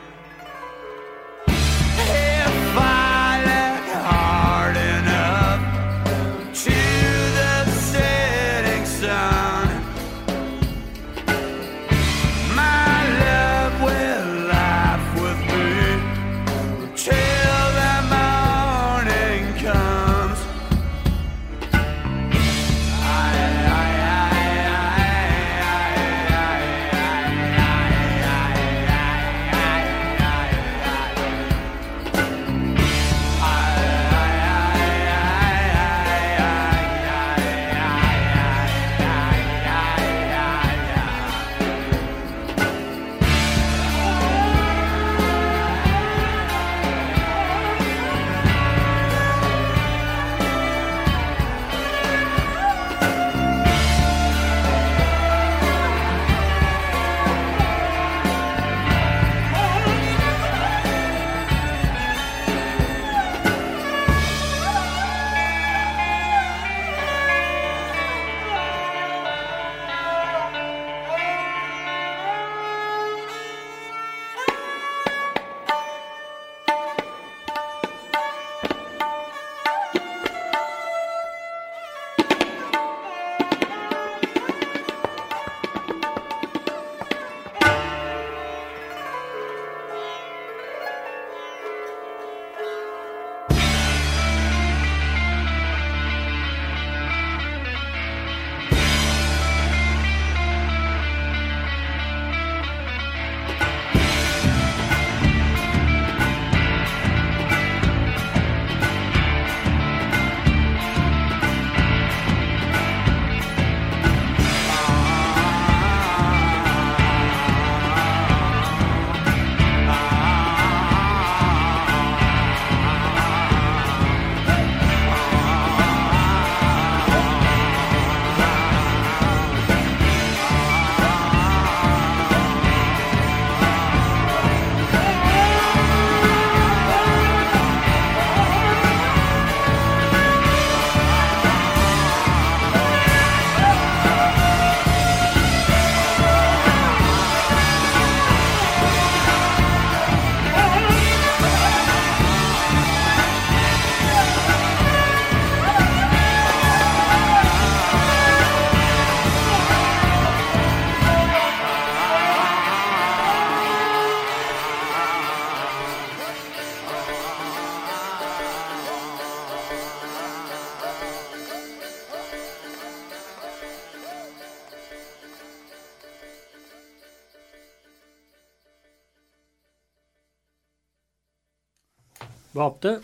[182.58, 183.00] Bu hafta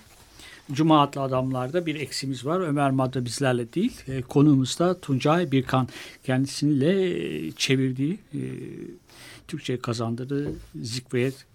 [0.73, 2.61] Cuma adlı adamlarda bir eksimiz var.
[2.61, 4.01] Ömer Madra bizlerle değil.
[4.09, 5.89] E, konuğumuz da Tuncay Birkan.
[6.25, 7.11] Kendisiyle
[7.47, 8.41] e, çevirdiği, e,
[9.49, 11.47] Türkçe kazandırdığı Zikveyet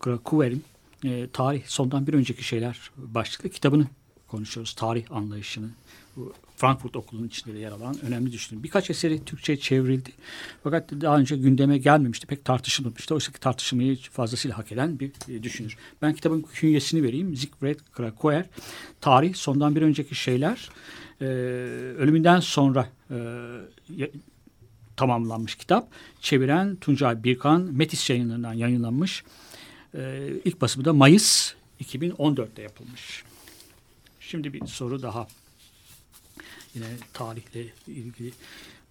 [0.00, 0.64] Krakuver'in
[1.04, 3.86] e, tarih sondan bir önceki şeyler başlıklı kitabını
[4.28, 4.74] konuşuyoruz.
[4.74, 5.68] Tarih anlayışını.
[6.62, 8.62] Frankfurt Okulu'nun içinde de yer alan önemli düşünün.
[8.62, 10.10] Birkaç eseri Türkçe çevrildi.
[10.62, 12.26] Fakat daha önce gündeme gelmemişti.
[12.26, 13.14] Pek tartışılmamıştı.
[13.14, 15.76] Oysa ki tartışılmayı fazlasıyla hak eden bir e, düşünür.
[16.02, 17.36] Ben kitabın künyesini vereyim.
[17.36, 18.46] Siegfried Krakower.
[19.00, 20.70] Tarih sondan bir önceki şeyler.
[21.20, 21.24] E,
[21.98, 23.16] ölümünden sonra e,
[24.96, 25.88] tamamlanmış kitap.
[26.20, 29.24] Çeviren Tuncay Birkan Metis yayınlarından yayınlanmış.
[29.94, 33.24] E, ilk basımı da Mayıs 2014'te yapılmış.
[34.20, 35.26] Şimdi bir soru daha
[36.74, 38.32] yine tarihle ilgili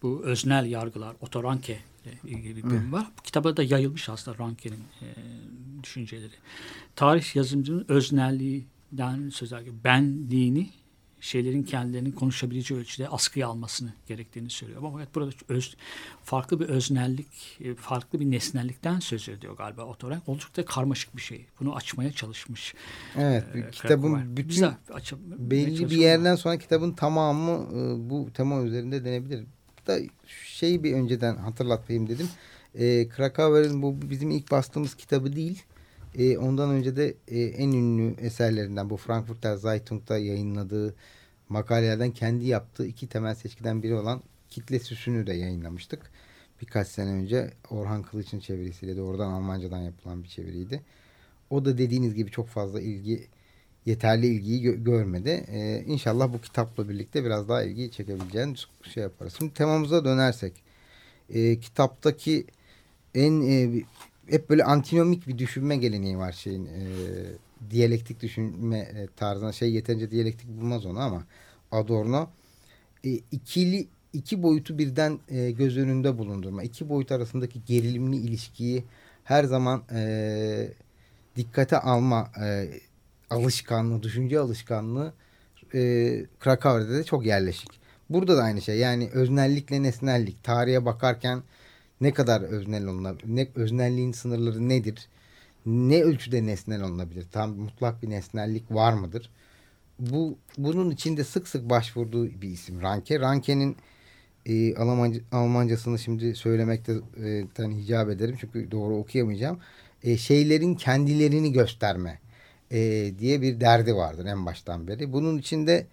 [0.02, 3.08] bu öznel yargılar, otoranke ile ilgili bir bölüm var.
[3.20, 5.08] Bu kitaba da yayılmış aslında Ranke'nin e,
[5.84, 6.34] düşünceleri.
[6.96, 10.70] Tarih yazımcının öznelliğinden söz ederken benliğini
[11.22, 14.84] şeylerin kendilerinin konuşabileceği ölçüde askıya almasını gerektiğini söylüyor.
[14.84, 15.76] Ama burada öz,
[16.24, 17.28] farklı bir öznellik,
[17.60, 20.30] e, farklı bir nesnellikten söz ediyor galiba otorank.
[20.30, 21.46] Oldukça karmaşık bir şey.
[21.60, 22.74] Bunu açmaya çalışmış.
[23.18, 24.38] Evet, e, kitabın Krakower.
[24.38, 24.78] bütün Bize
[25.38, 29.46] belli bir yerden sonra kitabın tamamı e, bu tema üzerinde denebilir.
[29.88, 30.00] Da
[30.46, 32.30] şeyi bir önceden hatırlatayım dedim.
[32.76, 35.64] E, Krakauer'in bu bizim ilk bastığımız kitabı değil.
[36.18, 40.96] E, ondan önce de e, en ünlü eserlerinden bu Frankfurter Zeitung'da yayınladığı
[41.50, 46.12] makalelerden kendi yaptığı iki temel seçkiden biri olan Kitle Süsü'nü de yayınlamıştık.
[46.62, 50.82] birkaç sene önce Orhan Kılıç'ın çevirisiyle de oradan Almancadan yapılan bir çeviriydi.
[51.50, 53.28] O da dediğiniz gibi çok fazla ilgi
[53.86, 55.46] yeterli ilgiyi gö- görmedi.
[55.48, 58.56] Ee, inşallah bu kitapla birlikte biraz daha ilgi çekebileceğini
[58.94, 59.36] şey yaparız.
[59.38, 60.54] Şimdi temamıza dönersek
[61.30, 62.46] e, kitaptaki
[63.16, 63.84] en e,
[64.32, 66.82] hep böyle antinomik bir düşünme geleneği var şeyin e,
[67.70, 71.24] diyalektik düşünme e, tarzına şey yeterince diyalektik bulmaz onu ama
[71.72, 72.30] Adorno
[73.06, 76.64] e, ikili iki boyutu birden e, göz önünde bulundurma.
[76.64, 78.84] iki boyut arasındaki gerilimli ilişkiyi
[79.24, 80.68] her zaman e,
[81.36, 82.70] dikkate alma e,
[83.30, 85.14] alışkanlığı, düşünce alışkanlığı
[85.74, 85.80] e,
[86.40, 87.70] Krakau'da da çok yerleşik.
[88.10, 88.78] Burada da aynı şey.
[88.78, 90.44] Yani öznellikle nesnellik.
[90.44, 91.44] Tarihe bakarken
[92.02, 93.36] ne kadar öznel olunabilir?
[93.36, 95.08] Ne, öznelliğin sınırları nedir?
[95.66, 97.26] Ne ölçüde nesnel olunabilir?
[97.32, 99.30] Tam mutlak bir nesnellik var mıdır?
[100.00, 103.20] Bu bunun içinde sık sık başvurduğu bir isim Ranke.
[103.20, 103.76] Ranke'nin
[104.46, 109.60] e, Almanca, Almancasını şimdi söylemekte e, hicap ederim çünkü doğru okuyamayacağım.
[110.04, 112.20] E, şeylerin kendilerini gösterme
[112.72, 115.14] e, diye bir derdi vardır en baştan beri.
[115.14, 115.88] Bunun içinde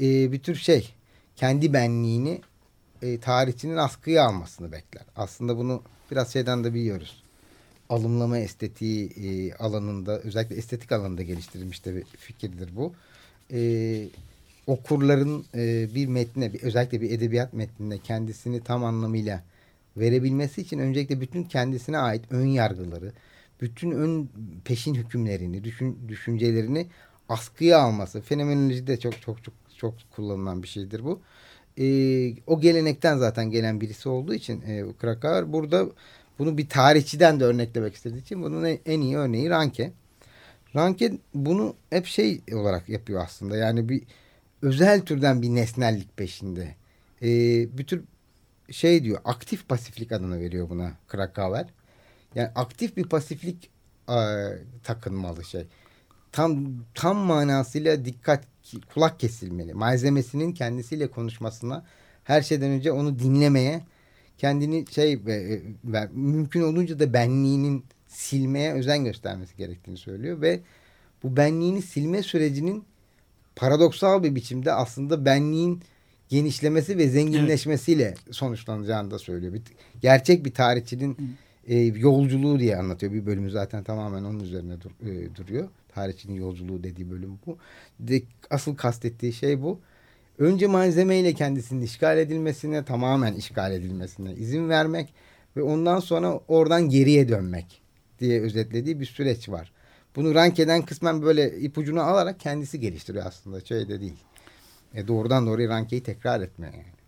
[0.00, 0.94] e, bir tür şey
[1.36, 2.40] kendi benliğini
[3.02, 5.02] e, tarihçinin askıya almasını bekler.
[5.16, 7.22] Aslında bunu biraz şeyden de biliyoruz.
[7.88, 12.92] Alımlama estetiği e, alanında özellikle estetik alanında geliştirilmiş de bir fikirdir bu.
[13.52, 14.08] E,
[14.66, 19.42] okurların e, bir metne bir, özellikle bir edebiyat metnine kendisini tam anlamıyla
[19.96, 23.12] verebilmesi için öncelikle bütün kendisine ait ön yargıları,
[23.60, 24.28] bütün ön
[24.64, 26.86] peşin hükümlerini, düşün, düşüncelerini
[27.28, 28.20] askıya alması.
[28.20, 31.20] Fenomenolojide çok çok çok çok kullanılan bir şeydir bu.
[31.78, 31.84] E,
[32.46, 35.86] o gelenekten zaten gelen birisi olduğu için e, Krakauer burada
[36.38, 39.92] bunu bir tarihçiden de örneklemek istediği için bunun en iyi örneği Ranke.
[40.76, 43.56] Ranke bunu hep şey olarak yapıyor aslında.
[43.56, 44.02] Yani bir
[44.62, 46.74] özel türden bir nesnellik peşinde.
[47.22, 47.28] E,
[47.78, 48.04] bir tür
[48.70, 51.66] şey diyor aktif pasiflik adını veriyor buna Krakauer.
[52.34, 53.70] Yani aktif bir pasiflik
[54.08, 54.18] e,
[54.84, 55.66] takınmalı şey.
[56.32, 58.51] Tam tam manasıyla dikkat
[58.94, 59.74] kulak kesilmeli.
[59.74, 61.84] Malzemesinin kendisiyle konuşmasına
[62.24, 63.80] her şeyden önce onu dinlemeye
[64.38, 70.60] kendini şey ve, ve mümkün olunca da benliğinin silmeye özen göstermesi gerektiğini söylüyor ve
[71.22, 72.84] bu benliğini silme sürecinin
[73.56, 75.82] paradoksal bir biçimde aslında benliğin
[76.28, 78.18] genişlemesi ve zenginleşmesiyle evet.
[78.30, 79.52] sonuçlanacağını da söylüyor.
[79.52, 79.62] Bir,
[80.00, 83.12] gerçek bir tarihçinin e, yolculuğu diye anlatıyor.
[83.12, 85.68] Bir bölümü zaten tamamen onun üzerine dur, e, duruyor.
[85.94, 87.58] Tarihçinin yolculuğu dediği bölüm bu.
[88.00, 89.80] De, asıl kastettiği şey bu.
[90.38, 95.14] Önce malzemeyle kendisinin işgal edilmesine, tamamen işgal edilmesine izin vermek
[95.56, 97.82] ve ondan sonra oradan geriye dönmek
[98.20, 99.72] diye özetlediği bir süreç var.
[100.16, 103.60] Bunu Ranke'den kısmen böyle ipucunu alarak kendisi geliştiriyor aslında.
[103.60, 104.18] Şey de değil.
[104.94, 107.02] E doğrudan doğruya Ranke'yi tekrar etme yani.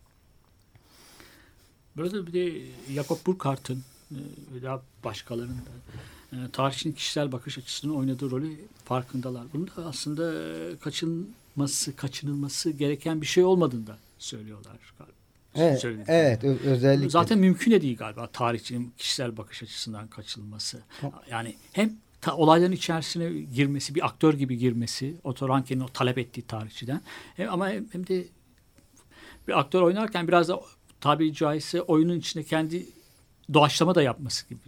[1.96, 5.70] Burada bir de Jakob Burckhardt'ın e, daha başkalarının da
[6.34, 8.50] e, tarihçinin kişisel bakış açısının oynadığı rolü
[8.84, 9.46] farkındalar.
[9.54, 10.32] Bunu da aslında
[10.78, 15.14] kaçınması, kaçınılması gereken bir şey olmadığını da söylüyorlar galiba.
[15.54, 17.10] Evet, evet özellikle.
[17.10, 20.82] Zaten mümkün de değil galiba tarihçinin kişisel bakış açısından kaçınılması.
[21.30, 27.00] Yani hem ta, olayların içerisine girmesi, bir aktör gibi girmesi, Otoranke'nin o talep ettiği tarihçiden.
[27.36, 28.24] Hem, ama hem, hem de
[29.48, 30.60] bir aktör oynarken biraz da
[31.00, 32.86] tabiri caizse oyunun içinde kendi
[33.54, 34.60] doğaçlama da yapması gibi.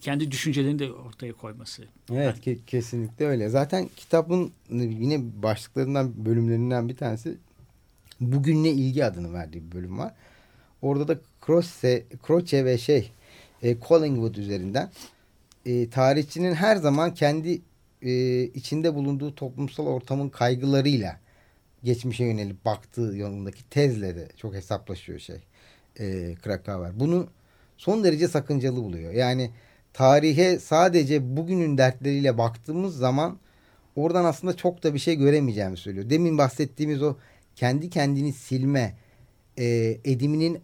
[0.00, 1.84] Kendi düşüncelerini de ortaya koyması.
[2.12, 3.48] Evet ke kesinlikle öyle.
[3.48, 7.36] Zaten kitabın yine başlıklarından bölümlerinden bir tanesi
[8.20, 10.12] bugünle ilgi adını verdiği bir bölüm var.
[10.82, 13.12] Orada da Croce, Croce ve şey
[13.62, 14.90] e, Collingwood üzerinden
[15.66, 17.60] e, tarihçinin her zaman kendi
[18.02, 21.20] e, içinde bulunduğu toplumsal ortamın kaygılarıyla
[21.84, 25.40] geçmişe yönelip baktığı yolundaki tezle de çok hesaplaşıyor şey
[26.00, 27.00] e, Krakauer.
[27.00, 27.28] Bunu
[27.78, 29.12] son derece sakıncalı buluyor.
[29.12, 29.50] Yani
[29.96, 33.38] tarihe sadece bugünün dertleriyle baktığımız zaman
[33.96, 36.10] oradan aslında çok da bir şey göremeyeceğimi söylüyor.
[36.10, 37.16] Demin bahsettiğimiz o
[37.54, 38.96] kendi kendini silme
[39.58, 39.64] e,
[40.04, 40.58] ediminin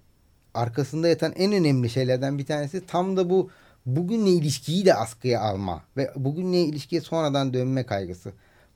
[0.54, 3.50] arkasında yatan en önemli şeylerden bir tanesi tam da bu
[3.86, 8.32] bugünle ilişkiyi de askıya alma ve bugünle ilişkiye sonradan dönme kaygısı.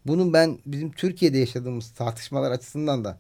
[0.07, 3.19] Bunun ben bizim Türkiye'de yaşadığımız tartışmalar açısından da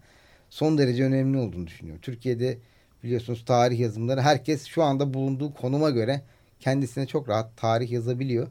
[0.50, 2.02] son derece önemli olduğunu düşünüyorum.
[2.02, 2.58] Türkiye'de
[3.02, 6.22] biliyorsunuz tarih yazımları herkes şu anda bulunduğu konuma göre
[6.60, 8.48] kendisine çok rahat tarih yazabiliyor.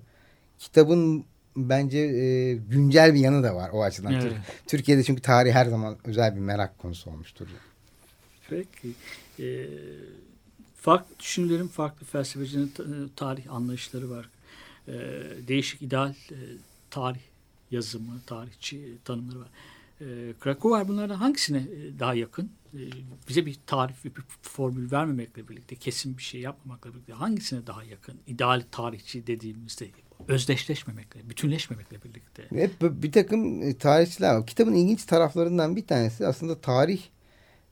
[0.60, 4.13] Kitabın bence e, güncel bir yanı da var o açıdan.
[4.13, 4.34] Evet.
[4.68, 7.48] Türkiye'de çünkü tarih her zaman özel bir merak konusu olmuştur.
[8.50, 8.91] Peki.
[9.39, 9.68] Ee,
[10.76, 12.72] farklı düşünürlerin, farklı felsefecilerin
[13.15, 14.30] tarih anlayışları var.
[14.88, 14.94] Ee,
[15.48, 16.38] değişik ideal e,
[16.89, 17.20] tarih
[17.72, 19.48] yazımı, tarihçi tanımları var.
[20.02, 20.06] E,
[20.40, 21.64] Krakauer bunlardan hangisine
[22.00, 22.52] daha yakın?
[22.74, 22.80] E,
[23.30, 28.20] bize bir tarif, bir formül vermemekle birlikte, kesin bir şey yapmamakla birlikte hangisine daha yakın?
[28.28, 29.88] İdeal tarihçi dediğimizde
[30.28, 32.44] özdeşleşmemekle, bütünleşmemekle birlikte.
[32.50, 34.48] Hep bir takım e, tarihçiler var.
[34.48, 37.02] Kitabın ilginç taraflarından bir tanesi aslında tarih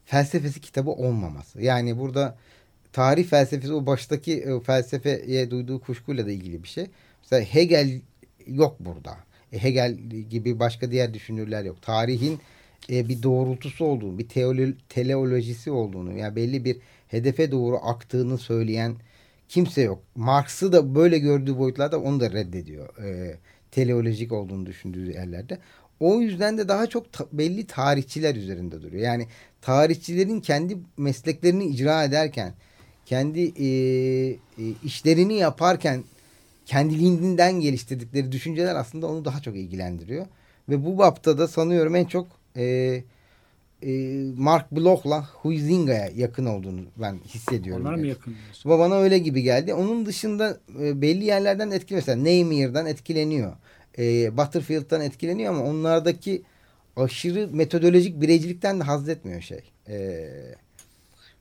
[0.06, 1.62] felsefesi kitabı olmaması.
[1.62, 2.38] Yani burada
[2.94, 6.88] tarih felsefesi o baştaki e, felsefeye duyduğu kuşkuyla da ilgili bir şey.
[7.22, 8.02] Mesela Hegel
[8.48, 9.18] yok burada.
[9.54, 9.94] E, Hegel
[10.30, 11.82] gibi başka diğer düşünürler yok.
[11.82, 12.40] Tarihin
[12.90, 18.96] e, bir doğrultusu olduğunu, bir teolo teleolojisi olduğunu, yani belli bir hedefe doğru aktığını söyleyen
[19.50, 20.04] kimse yok.
[20.16, 22.98] Marx'ı da böyle gördüğü boyutlarda onu da reddediyor.
[23.04, 23.38] E,
[23.72, 25.58] teleolojik olduğunu düşündüğü yerlerde.
[26.00, 29.04] O yüzden de daha çok ta belli tarihçiler üzerinde duruyor.
[29.04, 29.28] Yani
[29.62, 32.54] tarihçilerin kendi mesleklerini icra ederken,
[33.06, 34.38] kendi e, e,
[34.84, 36.04] işlerini yaparken
[36.66, 40.26] kendiliğinden geliştirdikleri düşünceler aslında onu daha çok ilgilendiriyor.
[40.70, 42.64] Ve bu bapta da sanıyorum en çok e,
[43.84, 43.92] e,
[44.38, 47.86] Mark Bloch'la Huizinga'ya yakın olduğunu ben hissediyorum.
[47.86, 48.72] Onlar mı yakın diyorsun?
[48.72, 49.74] Bana öyle gibi geldi.
[49.74, 52.08] Onun dışında e, belli yerlerden etkileniyor.
[52.08, 53.54] Mesela Neymir'den etkileniyor.
[53.98, 56.42] E, Butterfield'dan etkileniyor ama onlardaki
[56.96, 59.64] aşırı metodolojik bireycilikten de haz etmiyor şey.
[59.88, 60.30] E,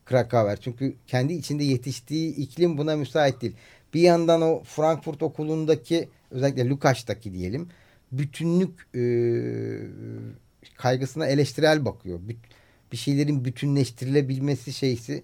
[0.04, 0.60] Krakauer.
[0.60, 3.54] Çünkü kendi içinde yetiştiği iklim buna müsait değil.
[3.94, 7.68] Bir yandan o Frankfurt okulundaki özellikle Lukaç'taki diyelim
[8.12, 9.02] bütünlük e,
[10.76, 12.20] kaygısına eleştirel bakıyor.
[12.92, 15.22] Bir şeylerin bütünleştirilebilmesi şeysi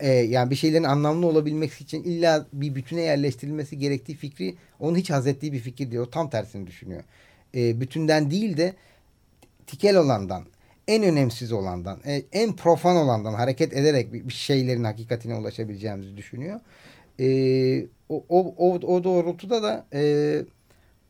[0.00, 5.10] e, yani bir şeylerin anlamlı olabilmesi için illa bir bütüne yerleştirilmesi gerektiği fikri onun hiç
[5.10, 5.98] haz ettiği bir fikir.
[5.98, 7.02] O tam tersini düşünüyor.
[7.54, 8.74] E, bütünden değil de
[9.66, 10.44] tikel olandan,
[10.88, 16.60] en önemsiz olandan, e, en profan olandan hareket ederek bir, bir şeylerin hakikatine ulaşabileceğimizi düşünüyor.
[17.20, 17.26] E,
[18.08, 20.42] o, o, o, o doğrultuda da e,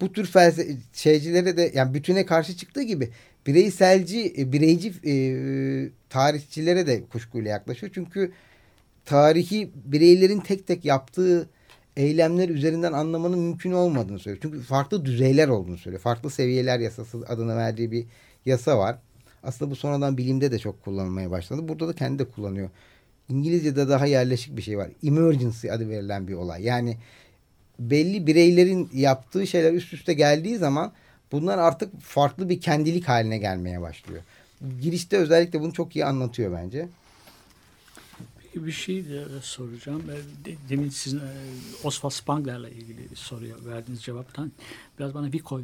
[0.01, 3.11] bu tür felsefe şeycilere de yani bütüne karşı çıktığı gibi
[3.47, 5.15] bireyselci, e, bireyci e,
[6.11, 7.93] tarihçilere de kuşkuyla yaklaşıyor.
[7.95, 8.33] Çünkü
[9.05, 11.49] tarihi bireylerin tek tek yaptığı
[11.97, 14.43] eylemler üzerinden anlamanın mümkün olmadığını söylüyor.
[14.43, 16.03] Çünkü farklı düzeyler olduğunu söylüyor.
[16.03, 18.07] Farklı seviyeler yasası adını verdiği bir
[18.47, 18.99] yasa var.
[19.43, 21.69] Aslında bu sonradan bilimde de çok kullanılmaya başladı.
[21.69, 22.71] Burada da kendi de kullanıyor.
[23.29, 24.89] İngilizce'de daha yerleşik bir şey var.
[25.05, 26.63] Emergency adı verilen bir olay.
[26.63, 26.97] Yani
[27.79, 30.93] belli bireylerin yaptığı şeyler üst üste geldiği zaman
[31.33, 34.23] bunlar artık farklı bir kendilik haline gelmeye başlıyor.
[34.83, 36.89] Girişte özellikle bunu çok iyi anlatıyor bence.
[38.43, 40.03] Peki bir şey de soracağım.
[40.69, 41.33] Demin sizin e,
[41.85, 44.53] Oswald Spangler'la ilgili soruya verdiğiniz cevaptan
[44.99, 45.61] biraz bana Vico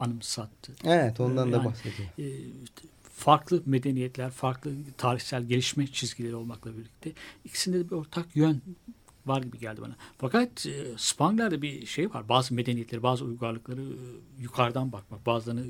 [0.00, 0.72] anımsattı.
[0.84, 2.08] Evet ondan yani, da bahsediyor.
[2.18, 2.24] E,
[3.12, 7.12] farklı medeniyetler, farklı tarihsel gelişme çizgileri olmakla birlikte
[7.44, 8.62] ikisinde de bir ortak yön
[9.26, 9.96] var gibi geldi bana.
[10.18, 12.28] Fakat e, Spangler'de bir şey var.
[12.28, 15.66] Bazı medeniyetleri, bazı uygarlıkları e, yukarıdan bakmak, bazılarını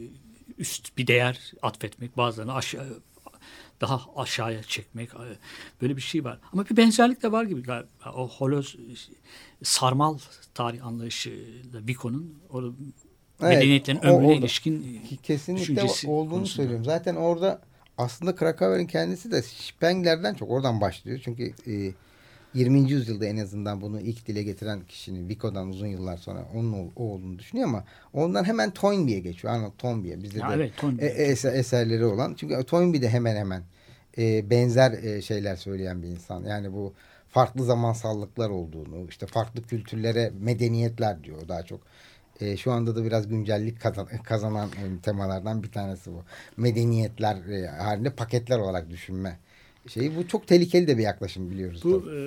[0.59, 3.03] üst bir değer atfetmek, bazılarını aşağı
[3.81, 5.39] daha aşağıya çekmek e,
[5.83, 6.39] böyle bir şey var.
[6.53, 7.89] Ama bir benzerlik de var gibi galiba.
[8.15, 8.77] O holoz
[9.63, 10.19] sarmal
[10.55, 12.43] tarih anlayışıyla Vico'nun
[13.43, 16.47] evet, medeniyetlerin ömrüne ilişkin kesinlikle olduğunu konusunda.
[16.47, 16.85] söylüyorum.
[16.85, 17.61] Zaten orada
[17.99, 21.21] aslında Krakauer'in kendisi de Spengler'den çok oradan başlıyor.
[21.25, 21.93] Çünkü e,
[22.55, 22.91] 20.
[22.91, 27.39] yüzyılda en azından bunu ilk dile getiren kişinin Vico'dan uzun yıllar sonra onun o olduğunu
[27.39, 29.55] düşünüyor ama ondan hemen Toynbee'ye geçiyor.
[29.55, 30.23] Arnold Toynbee.
[30.23, 31.07] Bizde ya de evet, Toynbee.
[31.07, 32.35] E, eser, eserleri olan.
[32.35, 33.63] Çünkü Toynbee de hemen hemen
[34.19, 36.45] e, benzer e, şeyler söyleyen bir insan.
[36.45, 36.93] Yani bu
[37.29, 41.81] farklı zamansallıklar olduğunu, işte farklı kültürlere medeniyetler diyor daha çok.
[42.43, 46.25] E, şu anda da biraz güncellik kazan, kazanan e, temalardan bir tanesi bu.
[46.57, 49.39] Medeniyetler e, halinde paketler olarak düşünme
[49.89, 50.17] şeyi.
[50.17, 51.81] Bu çok tehlikeli de bir yaklaşım biliyoruz.
[51.85, 52.19] Bu e,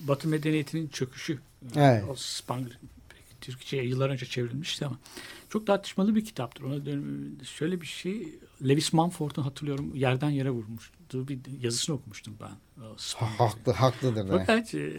[0.00, 1.38] Batı medeniyetinin çöküşü.
[1.76, 2.04] Evet.
[2.08, 2.78] O Spangler
[3.40, 4.98] Türkçe'ye yıllar önce çevrilmişti ama
[5.48, 6.64] çok tartışmalı bir kitaptır.
[6.64, 6.76] Ona
[7.44, 8.28] şöyle bir şey
[8.68, 10.50] Lewis Mumford'un hatırlıyorum yerden yere
[11.18, 12.50] vurmuştu bir yazısını okumuştum ben.
[13.16, 14.28] Haklı, haklıdır.
[14.28, 14.92] Fakat e,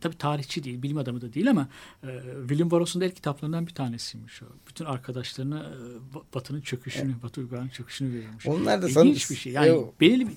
[0.00, 1.68] tabii tarihçi değil, bilim adamı da değil ama
[2.02, 2.08] e,
[2.40, 4.46] William Burroughs'un ilk kitaplarından bir tanesiymiş o.
[4.68, 7.22] Bütün arkadaşlarına e, Batı'nın çöküşünü, evet.
[7.22, 8.46] Batı uygarlığının çöküşünü veriyormuş.
[8.46, 9.52] Onlar da İlginç bir şey.
[9.52, 10.36] Yani e, belirli bir,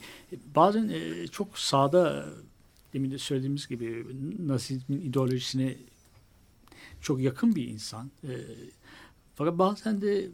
[0.56, 2.30] bazen e, çok sağda
[2.94, 4.06] demin de söylediğimiz gibi
[4.40, 5.76] Nazizmin ideolojisine
[7.02, 8.12] çok yakın bir insan.
[8.24, 8.32] E,
[9.36, 10.28] fakat bazen de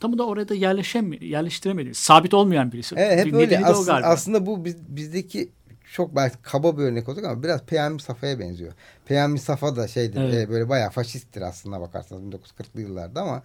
[0.00, 1.94] tam da orada yerleşem yerleştiremedi.
[1.94, 2.94] Sabit olmayan birisi.
[2.98, 3.64] Evet hep öyle.
[3.64, 5.48] As aslında bu biz, bizdeki
[5.92, 8.72] çok belki kaba bir örnek olacak ama biraz Peyami Safa'ya benziyor.
[9.06, 10.34] Peyami Safa da şeydir evet.
[10.34, 13.42] e, böyle bayağı faşisttir aslında bakarsanız 1940'lı yıllarda ama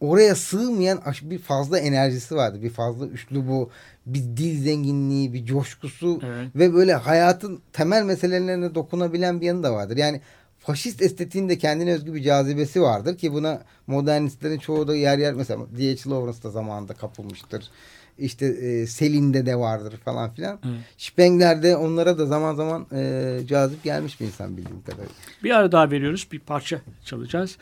[0.00, 2.62] oraya sığmayan bir fazla enerjisi vardı.
[2.62, 3.70] Bir fazla üslubu,
[4.06, 6.48] bir dil zenginliği, bir coşkusu evet.
[6.54, 9.96] ve böyle hayatın temel meselelerine dokunabilen bir yanı da vardır.
[9.96, 10.20] Yani
[10.66, 15.34] faşist estetiğin de kendine özgü bir cazibesi vardır ki buna modernistlerin çoğu da yer yer
[15.34, 16.10] mesela D.H.
[16.10, 17.70] Lawrence da zamanında kapılmıştır.
[18.18, 20.58] İşte e, Selin'de de vardır falan filan.
[20.64, 20.78] Evet.
[20.98, 25.14] Spengler de onlara da zaman zaman e, cazip gelmiş bir insan bildiğim kadarıyla.
[25.44, 26.28] Bir ara daha veriyoruz.
[26.32, 27.58] Bir parça çalacağız.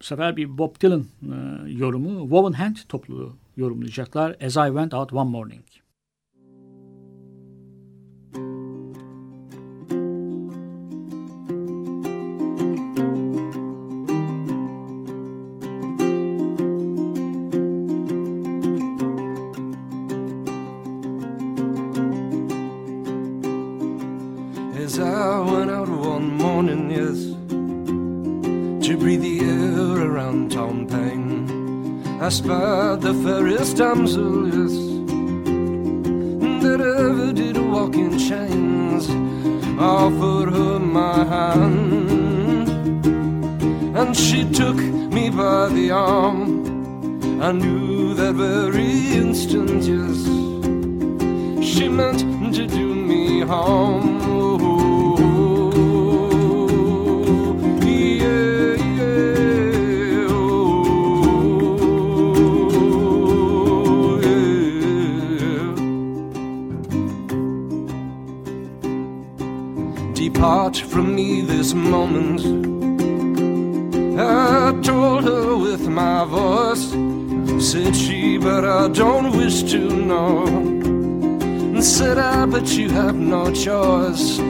[0.00, 2.20] Bu sefer bir Bob Dylan e, yorumu.
[2.20, 4.36] Woven Hand topluluğu yorumlayacaklar.
[4.44, 5.62] As I Went Out One Morning.
[32.32, 34.72] Spied the fairest damsel, yes,
[36.62, 39.06] that ever did walk in chains.
[39.78, 43.04] Offered her my hand,
[43.94, 47.42] and she took me by the arm.
[47.42, 50.24] I knew that very instant, yes,
[51.62, 52.24] she meant
[52.54, 54.22] to do me harm.
[54.22, 54.71] Oh,
[70.42, 72.40] Depart from me this moment.
[74.18, 76.90] I told her with my voice,
[77.64, 80.44] said she, but I don't wish to know.
[80.48, 84.40] And said I, but you have no choice.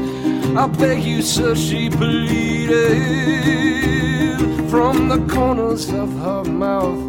[0.56, 2.70] I beg you, sir, she pleaded.
[4.70, 7.02] From the corners of her mouth,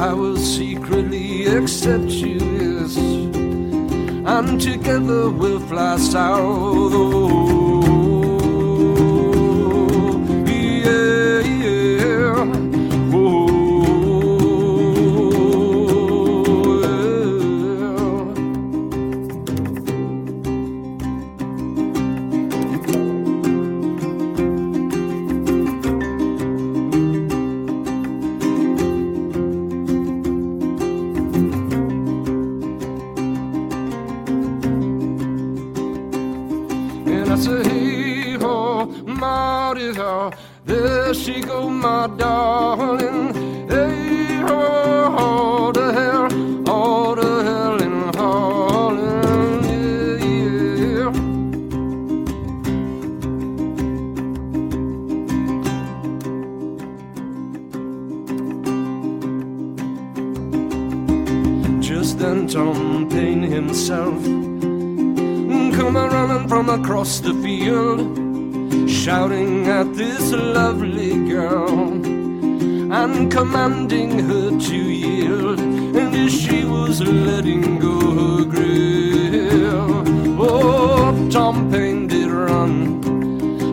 [0.00, 2.96] I will secretly accept you, yes.
[4.26, 6.92] And together we'll fly south.
[6.92, 7.83] Oh,
[62.04, 64.22] Just then Tom Paine himself
[65.74, 67.98] come a running from across the field,
[68.90, 71.70] shouting at this lovely girl
[73.00, 75.58] and commanding her to yield.
[75.60, 80.06] And as she was letting go her grip,
[80.38, 83.02] oh, Tom Paine did run.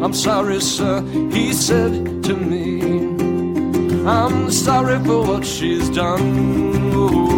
[0.02, 1.02] I'm sorry, sir,
[1.34, 2.80] he said to me.
[4.08, 6.92] I'm sorry for what she's done.
[6.94, 7.31] Oh,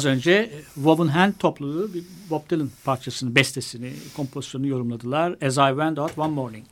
[0.00, 5.36] Az önce Woven Hand topluluğu bir Bob Dylan parçasını, bestesini, kompozisyonunu yorumladılar.
[5.42, 6.66] As I Went Out One Morning.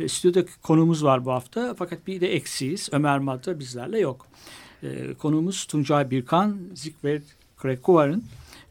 [0.00, 2.88] E, Stüdyoda konuğumuz var bu hafta fakat bir de eksiyiz.
[2.92, 4.26] Ömer Madra bizlerle yok.
[4.82, 7.20] E, konuğumuz Tuncay Birkan, Zikver
[7.56, 8.24] Krekuvar'ın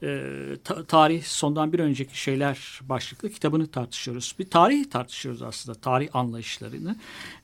[0.03, 0.21] e,
[0.63, 4.35] ta- tarih sondan bir önceki şeyler başlıklı kitabını tartışıyoruz.
[4.39, 6.95] Bir tarih tartışıyoruz aslında, tarih anlayışlarını.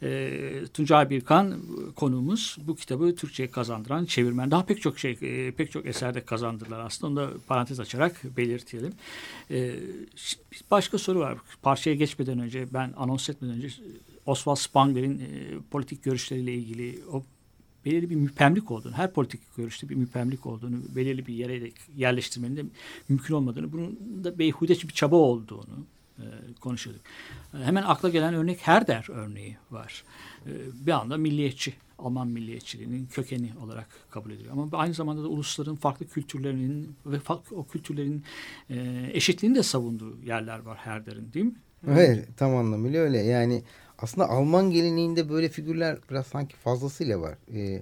[0.03, 0.39] E,
[0.73, 1.61] Tuncay Birkan
[1.95, 4.51] konuğumuz bu kitabı Türkçe'ye kazandıran çevirmen.
[4.51, 7.21] Daha pek çok şey, e, pek çok eserde kazandırdılar aslında.
[7.21, 8.93] Onu da parantez açarak belirtelim.
[9.51, 9.75] E,
[10.71, 11.37] başka soru var.
[11.61, 13.69] Parçaya geçmeden önce, ben anons etmeden önce
[14.25, 17.23] Oswald Spengler'in e, politik görüşleriyle ilgili o
[17.85, 22.63] belirli bir müpemlik olduğunu, her politik görüşte bir müpemlik olduğunu, belirli bir yere yerleştirmenin de
[23.09, 25.85] mümkün olmadığını, bunun da beyhude bir çaba olduğunu
[26.19, 26.25] e,
[26.61, 27.01] konuşuyorduk.
[27.53, 30.03] E, hemen akla gelen örnek Herder örneği var.
[30.45, 30.51] E,
[30.85, 34.53] bir anda milliyetçi, Alman milliyetçiliğinin kökeni olarak kabul ediliyor.
[34.53, 38.23] Ama aynı zamanda da ulusların farklı kültürlerinin ve farklı, o kültürlerin
[38.69, 41.55] e, eşitliğini de savunduğu yerler var Herder'in değil mi?
[41.87, 43.17] Evet tam anlamıyla öyle.
[43.17, 43.63] Yani
[44.03, 47.37] aslında Alman geleneğinde böyle figürler biraz sanki fazlasıyla var.
[47.55, 47.81] Ee,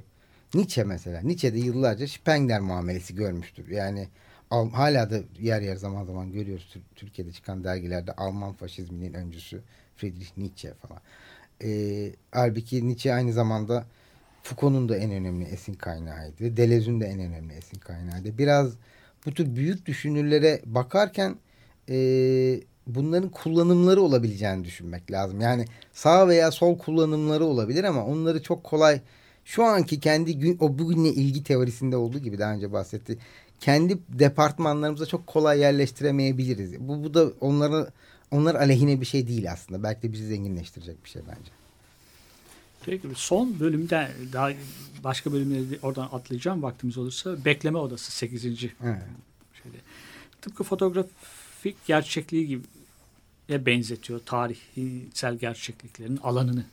[0.53, 1.22] Nietzsche mesela.
[1.22, 3.67] Nietzsche de yıllarca Spengler muamelesi görmüştür.
[3.69, 4.07] Yani
[4.51, 9.61] Al- hala da yer yer zaman zaman görüyoruz Tür- Türkiye'de çıkan dergilerde Alman faşizminin öncüsü
[9.95, 11.01] Friedrich Nietzsche falan.
[11.63, 13.86] E, halbuki Nietzsche aynı zamanda
[14.43, 16.57] Foucault'un da en önemli esin kaynağıydı.
[16.57, 18.38] Deleuze'ün de en önemli esin kaynağıydı.
[18.38, 18.74] Biraz
[19.26, 21.36] bu tür büyük düşünürlere bakarken
[21.89, 21.95] e,
[22.95, 25.41] bunların kullanımları olabileceğini düşünmek lazım.
[25.41, 29.01] Yani sağ veya sol kullanımları olabilir ama onları çok kolay
[29.45, 33.17] şu anki kendi gün, o bugünle ilgi teorisinde olduğu gibi daha önce bahsetti.
[33.59, 36.79] Kendi departmanlarımıza çok kolay yerleştiremeyebiliriz.
[36.79, 37.87] Bu, bu da onları
[38.31, 39.83] onlar aleyhine bir şey değil aslında.
[39.83, 41.51] Belki de bizi zenginleştirecek bir şey bence.
[42.85, 44.51] Peki son bölümde daha
[45.03, 47.45] başka bölümleri oradan atlayacağım vaktimiz olursa.
[47.45, 48.45] Bekleme Odası 8.
[48.45, 48.63] Evet.
[49.63, 49.77] Şeyde.
[50.41, 52.63] Tıpkı fotoğrafik gerçekliği gibi
[53.65, 56.63] benzetiyor tarihsel gerçekliklerin alanını.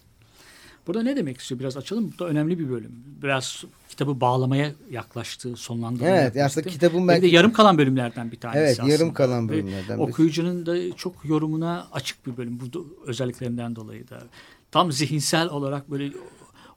[0.86, 1.60] Burada ne demek istiyor?
[1.60, 2.12] Biraz açalım.
[2.14, 2.92] Bu da önemli bir bölüm.
[3.22, 6.60] Biraz kitabı bağlamaya yaklaştığı, sonlandırmaya Evet, yaklaştı.
[6.60, 8.92] aslında kitabın Bir belki- de yarım kalan bölümlerden bir tanesi Evet, aslında.
[8.92, 9.98] yarım kalan Ve bölümlerden.
[9.98, 12.60] bir- Okuyucunun da çok yorumuna açık bir bölüm.
[12.60, 14.22] Bu özelliklerinden dolayı da.
[14.70, 16.12] Tam zihinsel olarak böyle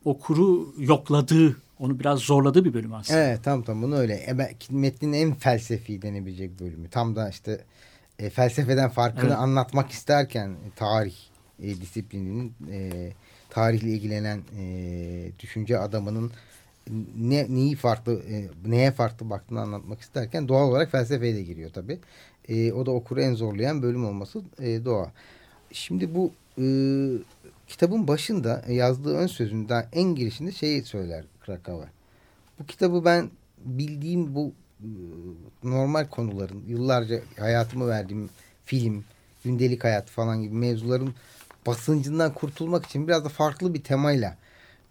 [0.06, 3.20] okuru yokladığı, onu biraz zorladığı bir bölüm aslında.
[3.20, 4.14] Evet tam tam bunu öyle.
[4.14, 4.34] E,
[4.70, 6.90] metnin en felsefi denebilecek bölümü.
[6.90, 7.66] Tam da işte
[8.22, 9.38] e, felsefeden farkını Evet.
[9.38, 11.16] anlatmak isterken tarih
[11.60, 13.12] e, disiplininin e,
[13.50, 16.32] tarihle ilgilenen e, düşünce adamının
[17.18, 22.00] ne neyi farklı e, neye farklı baktığını anlatmak isterken doğal olarak felsefeye de giriyor tabi.
[22.50, 25.10] E, o da okuru en zorlayan bölüm olması e, doğal.
[25.72, 26.66] Şimdi bu e,
[27.68, 31.88] kitabın başında yazdığı ön sözünden en girişinde şeyi söyler Krakauer.
[32.60, 33.30] Bu kitabı ben
[33.66, 34.52] bildiğim bu
[35.64, 38.30] normal konuların yıllarca hayatımı verdiğim
[38.66, 39.04] film,
[39.44, 41.14] gündelik hayat falan gibi mevzuların
[41.68, 44.38] basıncından kurtulmak için biraz da farklı bir temayla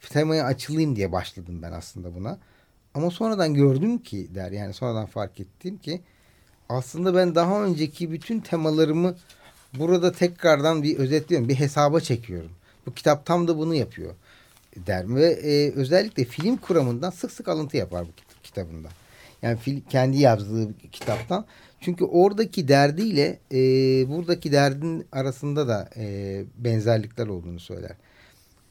[0.09, 2.38] temaya açılayım diye başladım ben aslında buna.
[2.95, 6.01] Ama sonradan gördüm ki der yani sonradan fark ettim ki
[6.68, 9.16] aslında ben daha önceki bütün temalarımı
[9.74, 11.49] burada tekrardan bir özetliyorum.
[11.49, 12.51] Bir hesaba çekiyorum.
[12.86, 14.14] Bu kitap tam da bunu yapıyor
[14.76, 18.88] der ve e, özellikle film kuramından sık sık alıntı yapar bu kit- kitabında.
[19.43, 21.47] Yani fil, kendi yazdığı kitaptan.
[21.80, 23.59] Çünkü oradaki derdiyle e,
[24.09, 27.97] buradaki derdin arasında da e, benzerlikler olduğunu söyler.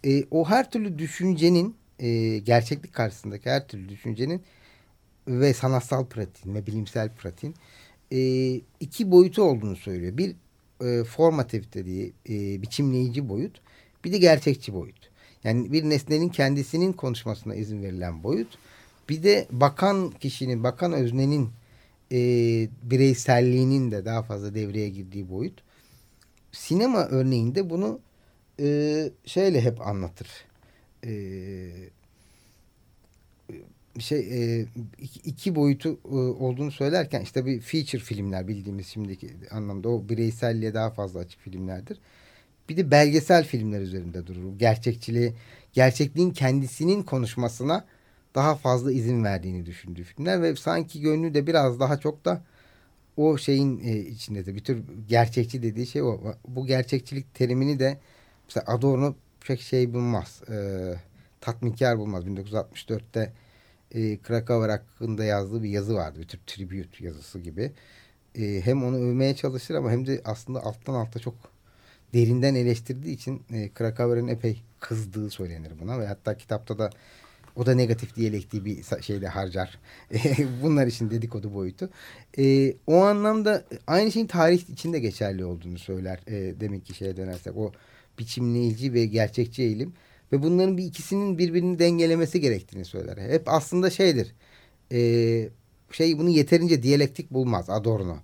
[0.05, 4.41] E, o her türlü düşüncenin e, gerçeklik karşısındaki her türlü düşüncenin
[5.27, 7.55] ve sanatsal pratiğin ve bilimsel pratiğin
[8.11, 10.17] e, iki boyutu olduğunu söylüyor.
[10.17, 10.35] Bir
[10.85, 13.61] e, formatif dediği e, biçimleyici boyut
[14.05, 15.09] bir de gerçekçi boyut.
[15.43, 18.57] Yani bir nesnenin kendisinin konuşmasına izin verilen boyut.
[19.09, 21.49] Bir de bakan kişinin, bakan öznenin
[22.11, 22.17] e,
[22.83, 25.63] bireyselliğinin de daha fazla devreye girdiği boyut.
[26.51, 27.99] Sinema örneğinde bunu
[28.59, 30.27] e, şeyle hep anlatır.
[31.05, 31.11] E,
[33.99, 34.65] şey e,
[35.25, 40.89] iki, boyutu e, olduğunu söylerken işte bir feature filmler bildiğimiz şimdiki anlamda o bireyselliğe daha
[40.89, 41.99] fazla açık filmlerdir.
[42.69, 44.59] Bir de belgesel filmler üzerinde durur.
[44.59, 45.33] Gerçekçiliği,
[45.73, 47.85] gerçekliğin kendisinin konuşmasına
[48.35, 52.43] daha fazla izin verdiğini düşündüğü filmler ve sanki gönlü de biraz daha çok da
[53.17, 56.21] o şeyin e, içinde de bir tür gerçekçi dediği şey o.
[56.47, 57.97] Bu gerçekçilik terimini de
[58.47, 59.15] mesela Adorno
[59.47, 60.41] pek şey bulmaz.
[60.49, 60.55] E,
[61.41, 62.25] tatminkar bulmaz.
[62.25, 63.33] 1964'te
[63.91, 66.19] e, Krakauer hakkında yazdığı bir yazı vardı.
[66.19, 67.71] Bir tür tribute yazısı gibi.
[68.35, 71.35] E, hem onu övmeye çalışır ama hem de aslında alttan alta çok
[72.13, 76.89] derinden eleştirdiği için e, Krakauer'in epey kızdığı söylenir buna ve hatta kitapta da
[77.55, 79.79] o da negatif diyalektiği bir şeyde harcar.
[80.61, 81.89] Bunlar için dedikodu boyutu.
[82.37, 86.19] E, o anlamda aynı şeyin tarih içinde geçerli olduğunu söyler.
[86.27, 87.71] E, demek ki şeye dönersek o
[88.19, 89.93] biçimleyici ve gerçekçi eğilim
[90.31, 93.17] ve bunların bir ikisinin birbirini dengelemesi gerektiğini söyler.
[93.17, 94.33] Hep aslında şeydir.
[94.91, 95.49] E,
[95.91, 98.17] şey bunu yeterince diyalektik bulmaz Adorno.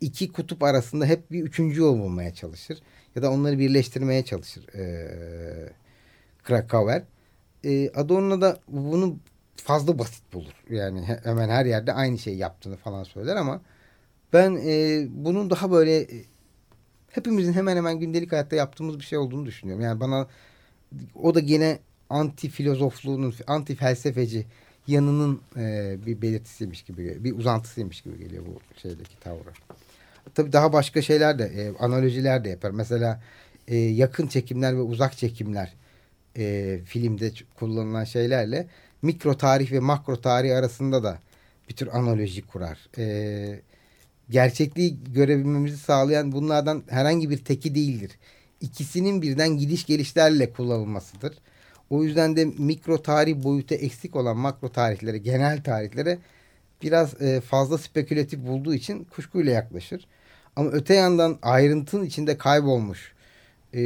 [0.00, 2.78] İki kutup arasında hep bir üçüncü yol bulmaya çalışır.
[3.16, 5.08] Ya da onları birleştirmeye çalışır e,
[6.42, 7.02] Krakauer.
[7.64, 9.16] E, Adorno da bunu
[9.56, 10.52] fazla basit bulur.
[10.70, 13.60] Yani he- hemen her yerde aynı şeyi yaptığını falan söyler ama
[14.32, 16.24] ben e, bunun daha böyle e,
[17.10, 19.84] hepimizin hemen hemen gündelik hayatta yaptığımız bir şey olduğunu düşünüyorum.
[19.84, 20.26] Yani bana
[21.22, 21.78] o da gene
[22.10, 24.46] anti filozofluğunun, anti felsefeci
[24.86, 29.52] yanının e, bir belirtisiymiş gibi, bir uzantısıymış gibi geliyor bu şeydeki tavrı.
[30.34, 32.70] Tabii daha başka şeyler de, e, analojiler de yapar.
[32.70, 33.22] Mesela
[33.68, 35.72] e, yakın çekimler ve uzak çekimler
[36.36, 38.66] e, filmde kullanılan şeylerle
[39.02, 41.18] mikro tarih ve makro tarih arasında da
[41.68, 42.78] bir tür analoji kurar.
[42.98, 43.60] E,
[44.30, 48.10] gerçekliği görebilmemizi sağlayan bunlardan herhangi bir teki değildir.
[48.60, 51.38] İkisinin birden gidiş gelişlerle kullanılmasıdır.
[51.90, 56.18] O yüzden de mikro tarih boyutu eksik olan makro tarihlere, genel tarihlere
[56.82, 60.06] biraz e, fazla spekülatif bulduğu için kuşkuyla yaklaşır.
[60.56, 63.12] Ama öte yandan ayrıntının içinde kaybolmuş,
[63.74, 63.80] e,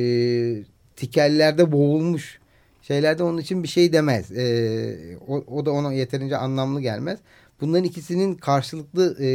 [0.97, 2.39] tikellerde boğulmuş
[2.83, 4.33] şeylerde onun için bir şey demez.
[4.33, 7.19] E, o, o da ona yeterince anlamlı gelmez.
[7.61, 9.27] Bunların ikisinin karşılıklı e,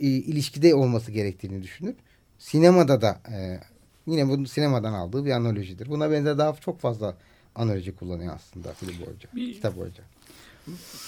[0.00, 1.94] e, ilişkide olması gerektiğini düşünür.
[2.38, 3.60] Sinemada da e,
[4.06, 5.88] yine bu sinemadan aldığı bir analojidir.
[5.88, 7.16] Buna benzer daha çok fazla
[7.54, 10.02] analoji kullanıyor aslında film boyunca, Bir- kitap boyunca.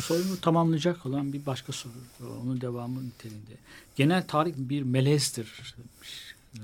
[0.02, 1.92] Sorumu tamamlayacak olan bir başka soru.
[2.42, 3.50] Onun devamı niteliğinde.
[3.96, 5.74] Genel tarih bir melezdir.
[6.56, 6.60] Ee,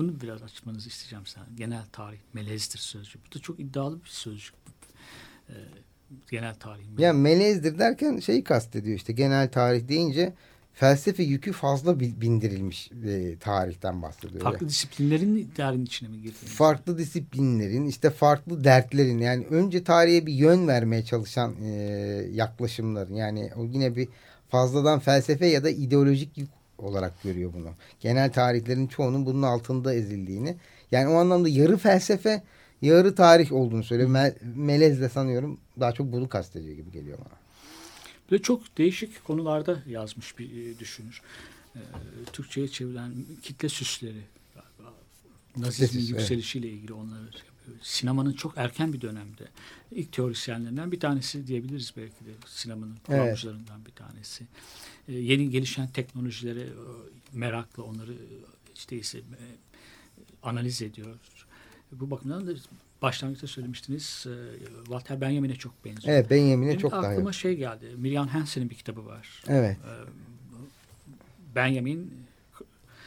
[0.00, 1.42] Bunu biraz açmanızı isteyeceğim sen.
[1.56, 3.18] Genel tarih melezdir sözcüğü.
[3.30, 4.54] Bu da çok iddialı bir sözcük.
[5.48, 5.52] Ee,
[6.30, 6.84] Genel tarih.
[6.84, 6.98] melez.
[7.00, 10.32] Ya melezdir derken şeyi kastediyor işte genel tarih deyince
[10.74, 14.40] felsefe yükü fazla bi- bindirilmiş e, tarihten bahsediyor.
[14.44, 16.34] Farklı disiplinlerin derdin içine mi girdi?
[16.46, 21.68] farklı disiplinlerin işte farklı dertlerin yani önce tarihe bir yön vermeye çalışan e,
[22.32, 24.08] yaklaşımların yani o yine bir
[24.48, 26.50] fazladan felsefe ya da ideolojik yük
[26.82, 27.70] olarak görüyor bunu.
[28.00, 30.56] Genel tarihlerin çoğunun bunun altında ezildiğini
[30.92, 32.42] yani o anlamda yarı felsefe
[32.82, 34.10] yarı tarih olduğunu söylüyor.
[34.10, 37.40] Me Melez de sanıyorum daha çok bunu kastediyor gibi geliyor bana.
[38.30, 41.22] Böyle çok değişik konularda yazmış bir e, düşünür.
[41.76, 41.78] Ee,
[42.32, 43.12] Türkçe'ye çevrilen
[43.42, 44.22] kitle süsleri
[44.54, 44.94] galiba.
[45.56, 46.20] Nazizmin süsü, evet.
[46.20, 47.30] yükselişiyle ilgili onları.
[47.82, 49.48] Sinemanın çok erken bir dönemde
[49.90, 53.22] ilk teorisyenlerinden bir tanesi diyebiliriz belki de sinemanın Evet.
[53.22, 54.44] kuramcılarından bir tanesi.
[55.10, 56.70] Ee, yeni gelişen teknolojilere e,
[57.32, 58.36] merakla onları e,
[58.74, 59.22] işte ise e,
[60.42, 61.16] analiz ediyor.
[61.92, 62.52] Bu bakımdan da
[63.02, 64.34] başlangıçta söylemiştiniz e,
[64.84, 66.14] Walter Benjamin'e çok benziyor.
[66.14, 67.86] Evet Benjamin'e çok daha aklıma şey geldi.
[67.96, 69.42] Miriam Hansen'in bir kitabı var.
[69.48, 69.76] Evet.
[71.54, 72.14] Benjamin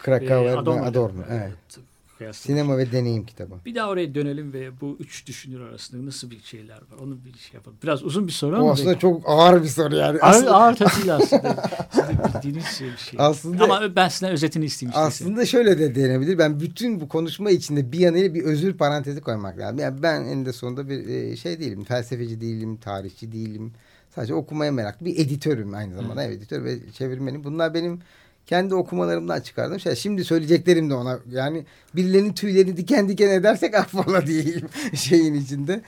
[0.03, 1.21] Krakauer e, Adorno.
[1.21, 1.79] e, Evet.
[2.17, 2.59] Kıyaslanmış.
[2.61, 3.55] Sinema ve deneyim kitabı.
[3.65, 6.97] Bir daha oraya dönelim ve bu üç düşünür arasında nasıl bir şeyler var?
[7.03, 7.77] Onu bir şey yapalım.
[7.83, 10.19] Biraz uzun bir soru O ama aslında belki- çok ağır bir soru yani.
[10.19, 11.69] ağır, Aslında- ağır tabii değil aslında.
[11.91, 13.19] Sizin bildiğiniz şey bir şey.
[13.19, 14.89] Aslında- ama ben sizden özetini isteyeyim.
[14.91, 15.01] işte.
[15.01, 16.37] Aslında şöyle de denebilir.
[16.37, 19.79] Ben bütün bu konuşma içinde bir yanıyla bir özür parantezi koymak lazım.
[19.79, 21.83] Yani ben eninde sonunda bir e, şey değilim.
[21.83, 23.73] Felsefeci değilim, tarihçi değilim.
[24.15, 26.23] Sadece okumaya meraklı bir editörüm aynı zamanda.
[26.23, 27.43] Evet, editör ve çevirmenim.
[27.43, 27.99] Bunlar benim
[28.47, 29.95] kendi okumalarımdan çıkardığım şey.
[29.95, 31.19] Şimdi söyleyeceklerim de ona.
[31.31, 31.65] Yani
[31.95, 35.81] birilerinin tüylerini diken diken edersek affola diyeyim şeyin içinde.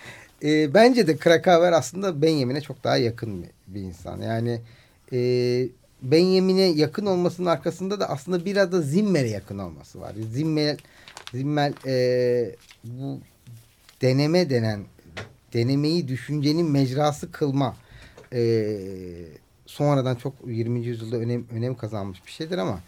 [0.44, 4.22] E, bence de Krakauer aslında Benjamin'e çok daha yakın bir, bir insan.
[4.22, 4.62] Yani
[5.14, 5.20] e,
[6.02, 10.14] Benjamin'e yakın olmasının arkasında da aslında biraz da Zimmer'e yakın olması var.
[10.32, 10.78] Zimmer,
[11.34, 13.20] Zimmer e, bu
[14.02, 14.86] deneme denen
[15.54, 17.76] denemeyi düşüncenin mecrası kılma
[18.34, 18.42] e,
[19.76, 20.86] sonradan çok 20.
[20.86, 22.80] yüzyılda önem, önem kazanmış bir şeydir ama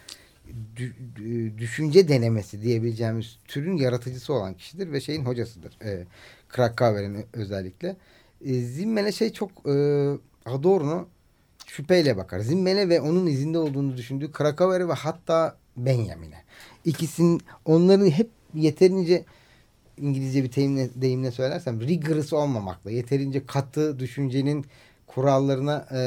[0.78, 5.78] dü- dü- düşünce denemesi diyebileceğimiz türün yaratıcısı olan kişidir ve şeyin hocasıdır.
[5.84, 6.06] E,
[6.50, 7.96] Krakauer'in özellikle.
[8.46, 9.74] E, Zimmer'e şey çok e,
[10.46, 11.06] Adorno
[11.66, 12.40] şüpheyle bakar.
[12.40, 16.44] Zimmel'e ve onun izinde olduğunu düşündüğü Krakauer'e ve hatta Benjamin'e.
[16.86, 19.26] İkisinin onların hep yeterince
[19.98, 24.66] İngilizce bir deyimle, deyimle söylersem rigorous olmamakla yeterince katı düşüncenin
[25.08, 26.00] kurallarına e,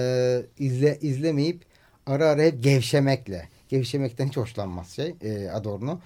[0.58, 1.62] izle, izlemeyip
[2.06, 5.98] ara ara hep gevşemekle gevşemekten hiç hoşlanmaz şey e, Adorno.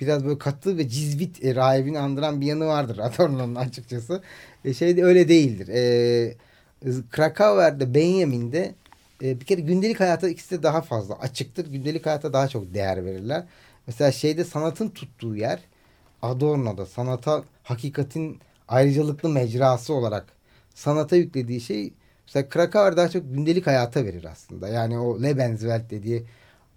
[0.00, 4.22] Biraz böyle katı ve cizvit e, rahibini andıran bir yanı vardır Adorno'nun açıkçası.
[4.64, 5.68] E, şey de öyle değildir.
[5.68, 6.34] E,
[7.10, 8.74] Krakauer'de Benjamin'de
[9.22, 11.66] e, bir kere gündelik hayata ikisi de daha fazla açıktır.
[11.66, 13.44] Gündelik hayata daha çok değer verirler.
[13.86, 15.60] Mesela şeyde sanatın tuttuğu yer
[16.22, 18.38] Adorno'da sanata hakikatin
[18.68, 20.26] ayrıcalıklı mecrası olarak
[20.74, 21.92] sanata yüklediği şey
[22.26, 24.68] mesela Krakauer daha çok gündelik hayata verir aslında.
[24.68, 26.24] Yani o Lebenswelt dediği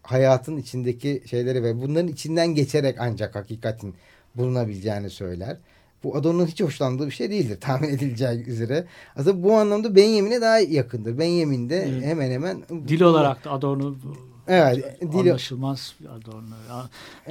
[0.04, 3.94] hayatın içindeki şeyleri ve bunların içinden geçerek ancak hakikatin
[4.36, 5.58] bulunabileceğini söyler.
[6.04, 8.86] Bu Adorno'nun hiç hoşlandığı bir şey değildir tahmin edileceği üzere.
[9.16, 11.20] Aslında bu anlamda Benjamin'e daha yakındır.
[11.20, 12.04] Benjamin de Evet.
[12.06, 13.96] hemen hemen Dil olarak da Adorno
[14.48, 16.56] Evet, dil- anlaşılmaz bir Adorno.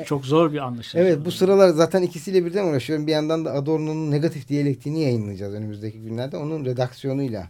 [0.05, 1.05] Çok zor bir anlaşılma.
[1.05, 3.07] Evet bu sıralar zaten ikisiyle birden uğraşıyorum.
[3.07, 6.37] Bir yandan da Adorno'nun negatif diyalektiğini yayınlayacağız önümüzdeki günlerde.
[6.37, 7.49] Onun redaksiyonuyla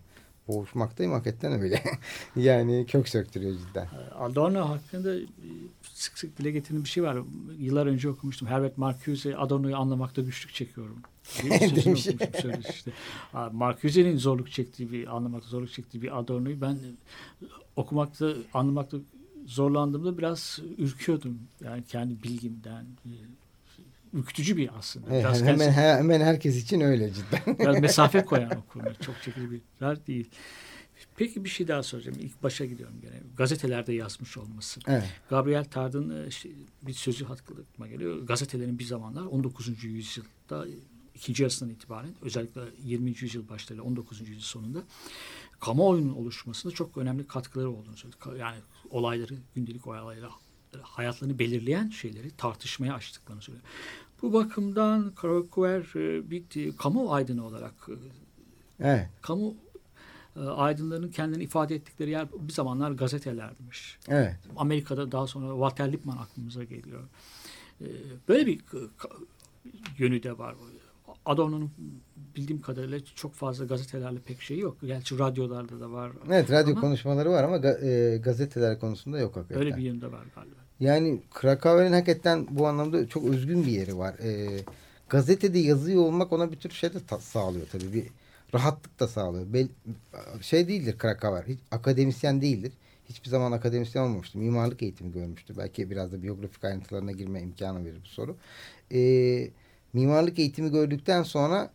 [0.49, 1.13] boğuşmaktayım.
[1.13, 1.83] Hakikaten öyle.
[2.37, 3.89] yani kök söktürüyor cidden.
[4.19, 5.27] Adorno hakkında e,
[5.83, 7.19] sık sık dile getirilen bir şey var.
[7.59, 8.49] Yıllar önce okumuştum.
[8.49, 10.99] Herbert Marcuse Adorno'yu anlamakta güçlük çekiyorum.
[11.85, 12.09] Demiş.
[12.71, 12.93] işte.
[13.53, 16.91] Marcuse'nin zorluk çektiği bir anlamakta zorluk çektiği bir Adorno'yu ben e,
[17.77, 18.97] okumakta anlamakta
[19.47, 21.39] zorlandığımda biraz ürküyordum.
[21.65, 23.13] Yani kendi bilgimden e,
[24.15, 25.07] ürkütücü bir aslında.
[25.11, 27.59] Evet, Biraz hemen, kendisi- hemen herkes için öyle cidden.
[27.59, 28.97] Biraz mesafe koyan okurlar.
[29.07, 30.31] Çok çekili bir yer değil.
[31.17, 32.19] Peki bir şey daha soracağım.
[32.21, 33.21] İlk başa gidiyorum gene.
[33.37, 34.81] Gazetelerde yazmış olması.
[34.87, 35.05] evet.
[35.31, 36.29] Gabriel Tard'ın e,
[36.83, 38.27] bir sözü aklıma geliyor.
[38.27, 39.85] Gazetelerin bir zamanlar 19.
[39.85, 40.67] yüzyılda
[41.15, 43.11] ikinci yarısından itibaren özellikle 20.
[43.21, 44.21] yüzyıl başlarıyla 19.
[44.21, 44.83] yüzyıl sonunda
[45.61, 48.19] kamuoyunun oluşmasında çok önemli katkıları olduğunu söyledi.
[48.39, 48.59] Yani
[48.91, 50.29] olayları, gündelik olayları,
[50.83, 53.67] hayatlarını belirleyen şeyleri tartışmaya açtıklarını söylüyor.
[54.25, 57.95] Bu bakımdan Karakuer e, bir e, kamu aydını olarak e,
[58.81, 59.09] Evet.
[59.23, 59.55] kamu
[60.57, 63.99] aydınlarının kendini ifade ettikleri yer bir zamanlar gazetelermiş.
[64.09, 64.37] Evet.
[64.57, 67.01] Amerika'da daha sonra Walter Lippmann aklımıza geliyor.
[68.29, 68.61] Böyle bir
[69.99, 70.55] yönü de var.
[71.27, 71.71] Adorno'nun
[72.37, 74.77] bildiğim kadarıyla çok fazla gazetelerle pek şeyi yok.
[74.83, 76.13] Gerçi radyolarda da var.
[76.27, 79.65] Evet radyo Ama konuşmaları var ama ga- gazeteler konusunda yok hakikaten.
[79.65, 80.64] Öyle bir yönde var galiba.
[80.85, 84.15] Yani Krakauer'in hakikaten bu anlamda çok özgün bir yeri var.
[84.23, 84.49] Ee,
[85.09, 87.93] gazetede yazıyor olmak ona bir tür şey de ta- sağlıyor tabii.
[87.93, 88.05] Bir
[88.55, 89.53] rahatlık da sağlıyor.
[89.53, 89.69] Bel
[90.41, 91.43] şey değildir Krakauer.
[91.45, 92.73] Hiç akademisyen değildir.
[93.09, 94.39] Hiçbir zaman akademisyen olmamıştı.
[94.39, 95.55] Mimarlık eğitimi görmüştü.
[95.59, 98.37] Belki biraz da biyografik ayrıntılarına girme imkanı verir bu soru.
[98.93, 99.49] Ee,
[99.93, 101.71] mimarlık eğitimi gördükten sonra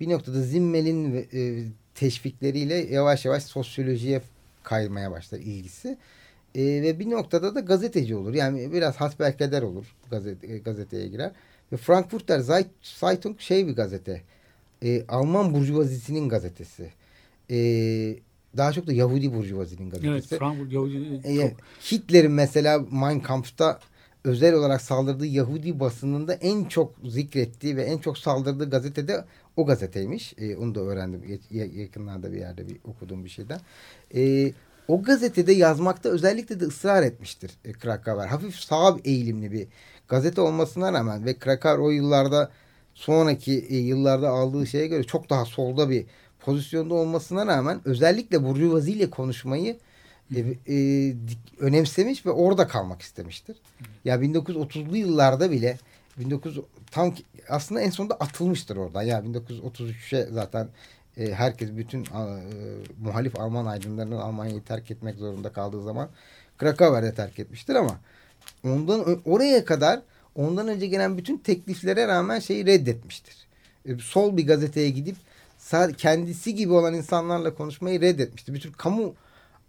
[0.00, 4.22] bir noktada Zimmel'in e, teşvikleriyle yavaş yavaş sosyolojiye
[4.62, 5.98] kaymaya başlar ilgisi.
[6.58, 8.34] E, ve bir noktada da gazeteci olur.
[8.34, 11.32] Yani biraz hasbelkader olur gazete, e, gazeteye girer.
[11.72, 14.22] Ve Frankfurter Zeit- Zeitung şey bir gazete.
[14.82, 16.92] E, Alman burjuvazisinin gazetesi.
[17.50, 17.56] E,
[18.56, 20.38] daha çok da Yahudi burjuvazinin Evet, gazetesi.
[20.38, 21.50] Frankfurt Yahudi E, çok
[21.92, 23.78] Hitler'in mesela Mein Kampf'ta
[24.24, 29.24] özel olarak saldırdığı Yahudi basınında en çok zikrettiği ve en çok saldırdığı gazetede
[29.56, 30.34] o gazeteymiş.
[30.38, 33.60] E, onu da öğrendim ya- yakınlarda bir yerde bir okuduğum bir şeyden.
[34.14, 34.52] E,
[34.88, 38.26] o gazetede yazmakta özellikle de ısrar etmiştir e, Krakauer.
[38.26, 39.68] Hafif sağ eğilimli bir
[40.08, 42.50] gazete olmasına rağmen ve Krakauer o yıllarda
[42.94, 46.06] sonraki e, yıllarda aldığı şeye göre çok daha solda bir
[46.40, 49.78] pozisyonda olmasına rağmen özellikle Burjuvazi ile konuşmayı
[50.36, 51.14] e, e,
[51.58, 53.56] önemsemiş ve orada kalmak istemiştir.
[54.04, 55.78] Ya 1930'lu yıllarda bile
[56.24, 56.58] 19
[56.90, 57.14] tam
[57.48, 59.02] aslında en sonunda atılmıştır orada.
[59.02, 60.68] Ya 1933'e zaten
[61.18, 62.22] e, herkes bütün e,
[63.00, 66.08] muhalif Alman aydınlarının Almanya'yı terk etmek zorunda kaldığı zaman
[66.58, 68.00] Krakauer'de terk etmiştir ama
[68.64, 70.02] ondan oraya kadar
[70.34, 73.48] ondan önce gelen bütün tekliflere rağmen şeyi reddetmiştir.
[73.86, 75.16] E, sol bir gazeteye gidip
[75.96, 78.54] kendisi gibi olan insanlarla konuşmayı reddetmiştir.
[78.54, 79.14] Bir tür kamu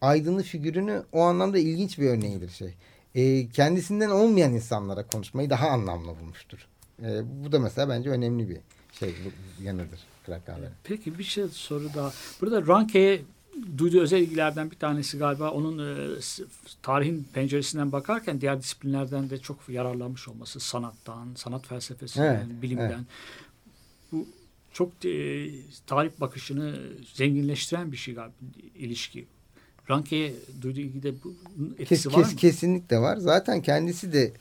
[0.01, 2.73] aydını figürünü o anlamda ilginç bir örneğidir şey.
[3.15, 6.67] E, kendisinden olmayan insanlara konuşmayı daha anlamlı bulmuştur.
[7.03, 8.57] E, bu da mesela bence önemli bir
[8.99, 10.69] şey bu yanıdır Krakauer'in.
[10.83, 12.13] Peki bir şey soru daha.
[12.41, 13.21] Burada Ranke'ye
[13.77, 16.19] duyduğu özel ilgilerden bir tanesi galiba onun e,
[16.81, 20.59] tarihin penceresinden bakarken diğer disiplinlerden de çok yararlanmış olması.
[20.59, 22.89] Sanattan, sanat felsefesinden, Evet, bilimden.
[22.89, 22.99] evet.
[24.11, 24.27] Bu
[24.73, 25.49] çok e,
[25.87, 26.79] tarih bakışını
[27.13, 28.33] zenginleştiren bir şey galiba
[28.75, 29.27] ilişki.
[29.89, 31.33] Ranke'ye duyduğu ilgide bu
[31.79, 32.35] etkisi Kes, var mı?
[32.37, 33.17] kesinlikle var.
[33.17, 34.31] Zaten kendisi de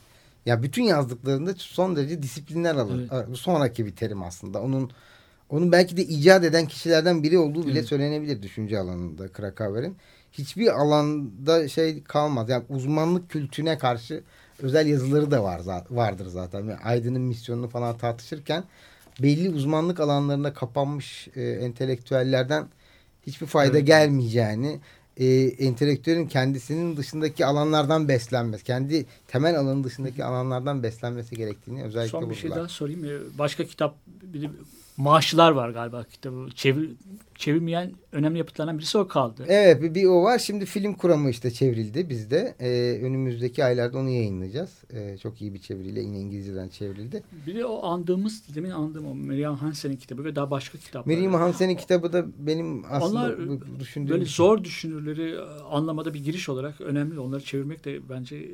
[0.48, 3.10] ya bütün yazdıklarında son derece disiplinler alır.
[3.28, 4.62] Bu sonraki bir terim aslında.
[4.62, 4.90] Onun
[5.50, 7.88] onun belki de icat eden kişilerden biri olduğu bile Evet.
[7.88, 9.96] söylenebilir düşünce alanında Krakauer'in.
[10.32, 12.48] Hiçbir alanda şey kalmaz.
[12.48, 14.22] Yani uzmanlık kültüne karşı
[14.62, 16.58] özel yazıları da var vardır zaten.
[16.58, 18.64] Yani Aydın'ın misyonunu falan tartışırken
[19.22, 22.66] belli uzmanlık alanlarına kapanmış e, entelektüellerden
[23.26, 23.86] hiçbir fayda Evet.
[23.86, 24.80] gelmeyeceğini
[25.18, 25.26] e,
[25.66, 32.34] entelektüelin kendisinin dışındaki alanlardan beslenmesi, kendi temel alanın dışındaki alanlardan beslenmesi gerektiğini özellikle Son bir
[32.34, 32.58] şey vurgular.
[32.60, 33.04] daha sorayım.
[33.04, 33.96] Ee, Başka kitap,
[34.98, 36.48] maaşlar var galiba kitabı.
[36.54, 36.90] Çevir,
[37.34, 39.44] çevirmeyen önemli yapıtlardan birisi o kaldı.
[39.48, 40.38] Evet bir, bir o var.
[40.38, 42.54] Şimdi film kuramı işte çevrildi bizde.
[42.60, 44.70] Ee, önümüzdeki aylarda onu yayınlayacağız.
[44.92, 47.22] Ee, çok iyi bir çeviriyle yine İngilizceden çevrildi.
[47.46, 51.14] Bir de o andığımız, demin andığım o Miriam Hansen'in kitabı ve daha başka kitaplar.
[51.16, 53.38] Miriam Hansen'in kitabı da benim aslında Onlar
[53.80, 54.34] düşündüğüm böyle şey.
[54.36, 55.40] zor düşünürleri e,
[55.70, 57.20] anlamada bir giriş olarak önemli.
[57.20, 58.48] Onları çevirmek de bence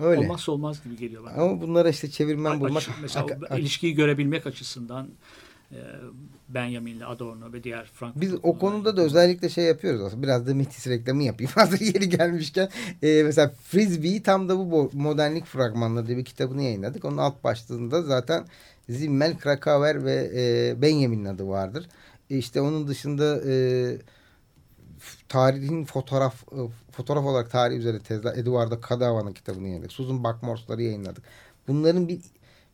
[0.00, 0.20] Öyle.
[0.20, 1.32] olmazsa olmaz gibi geliyor bana.
[1.32, 5.08] Ama bunlara işte çevirmen Aç- bulmak mesela o hak- ilişkiyi görebilmek açısından
[6.48, 10.22] Benjamin'le Adorno ve diğer Frankfurt Biz o konuda da özellikle şey yapıyoruz aslında.
[10.22, 11.52] Biraz da Metis reklamı yapayım.
[11.54, 12.68] Hazır yeri gelmişken.
[13.02, 17.04] Ee, mesela Frisbee'yi tam da bu modernlik fragmanları diye bir kitabını yayınladık.
[17.04, 18.46] Onun alt başlığında zaten
[18.88, 21.88] Zimmel, Krakauer ve e, Benjamin'in adı vardır.
[22.30, 23.54] E işte onun dışında e,
[25.28, 26.58] tarihin fotoğraf e,
[26.92, 29.92] fotoğraf olarak tarih üzerine tezler Eduardo Cadava'nın kitabını yayınladık.
[29.92, 31.24] Susan Buckmore'ları yayınladık.
[31.68, 32.20] Bunların bir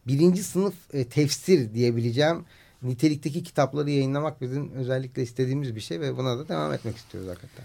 [0.06, 2.44] birinci sınıf e, tefsir diyebileceğim
[2.82, 7.64] nitelikteki kitapları yayınlamak bizim özellikle istediğimiz bir şey ve buna da devam etmek istiyoruz hakikaten.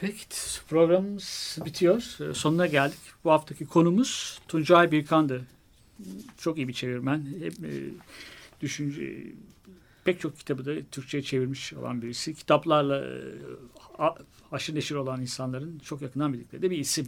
[0.00, 0.26] Peki
[0.68, 2.16] programımız bitiyor.
[2.20, 2.98] Ee, Sonuna geldik.
[3.24, 5.44] Bu haftaki konumuz Tuncay Birkan'dı.
[6.38, 7.26] Çok iyi bir çevirmen.
[7.40, 7.90] Hep, e,
[8.60, 9.22] düşünce
[10.04, 12.34] pek çok kitabı da Türkçe'ye çevirmiş olan birisi.
[12.34, 13.20] Kitaplarla e,
[14.50, 17.06] haşır neşir olan insanların çok yakından bildikleri bir isim.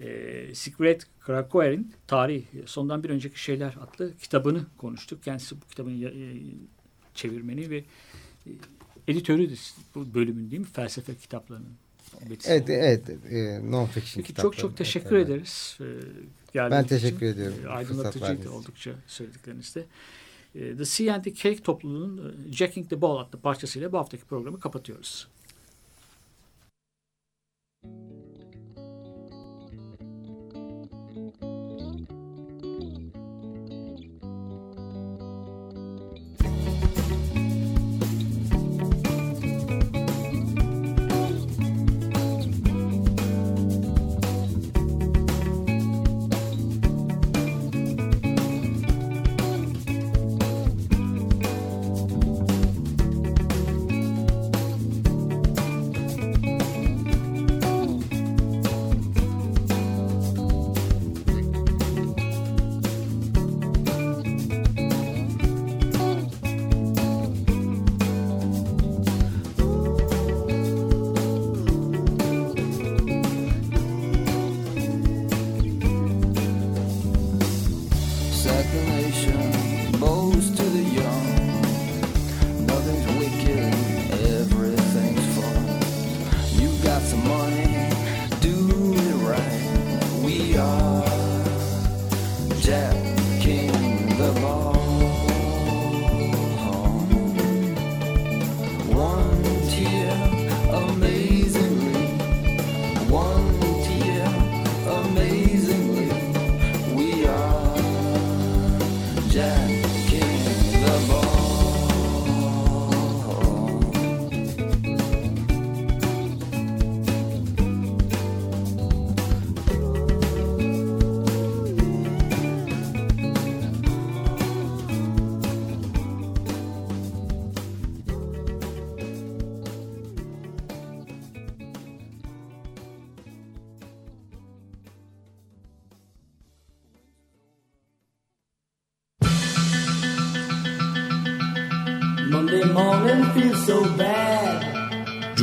[0.00, 5.22] E, Sigrid Krakauer'in Tarih Sondan Bir Önceki Şeyler adlı kitabını konuştuk.
[5.24, 6.34] Kendisi bu kitabın e,
[7.14, 7.76] çevirmeni ve
[8.46, 8.50] e,
[9.08, 9.54] editörü de
[9.94, 10.68] bu bölümün değil mi?
[10.72, 11.72] Felsefe kitaplarının.
[12.46, 13.08] Evet, evet.
[13.30, 15.36] E, non fiction Peki çok çok teşekkür Evet, evet.
[15.36, 15.78] ederiz.
[15.80, 15.84] Ee,
[16.52, 17.26] geldiğiniz Ben teşekkür için.
[17.26, 19.86] ediyorum, fırsat Aydınlatıcıydı oldukça söylediklerinizde.
[20.54, 24.24] Ee, The Sea and the Cake topluluğunun e, Jacking the Ball adlı parçasıyla bu haftaki
[24.24, 25.28] programı kapatıyoruz.
[27.82, 28.29] Second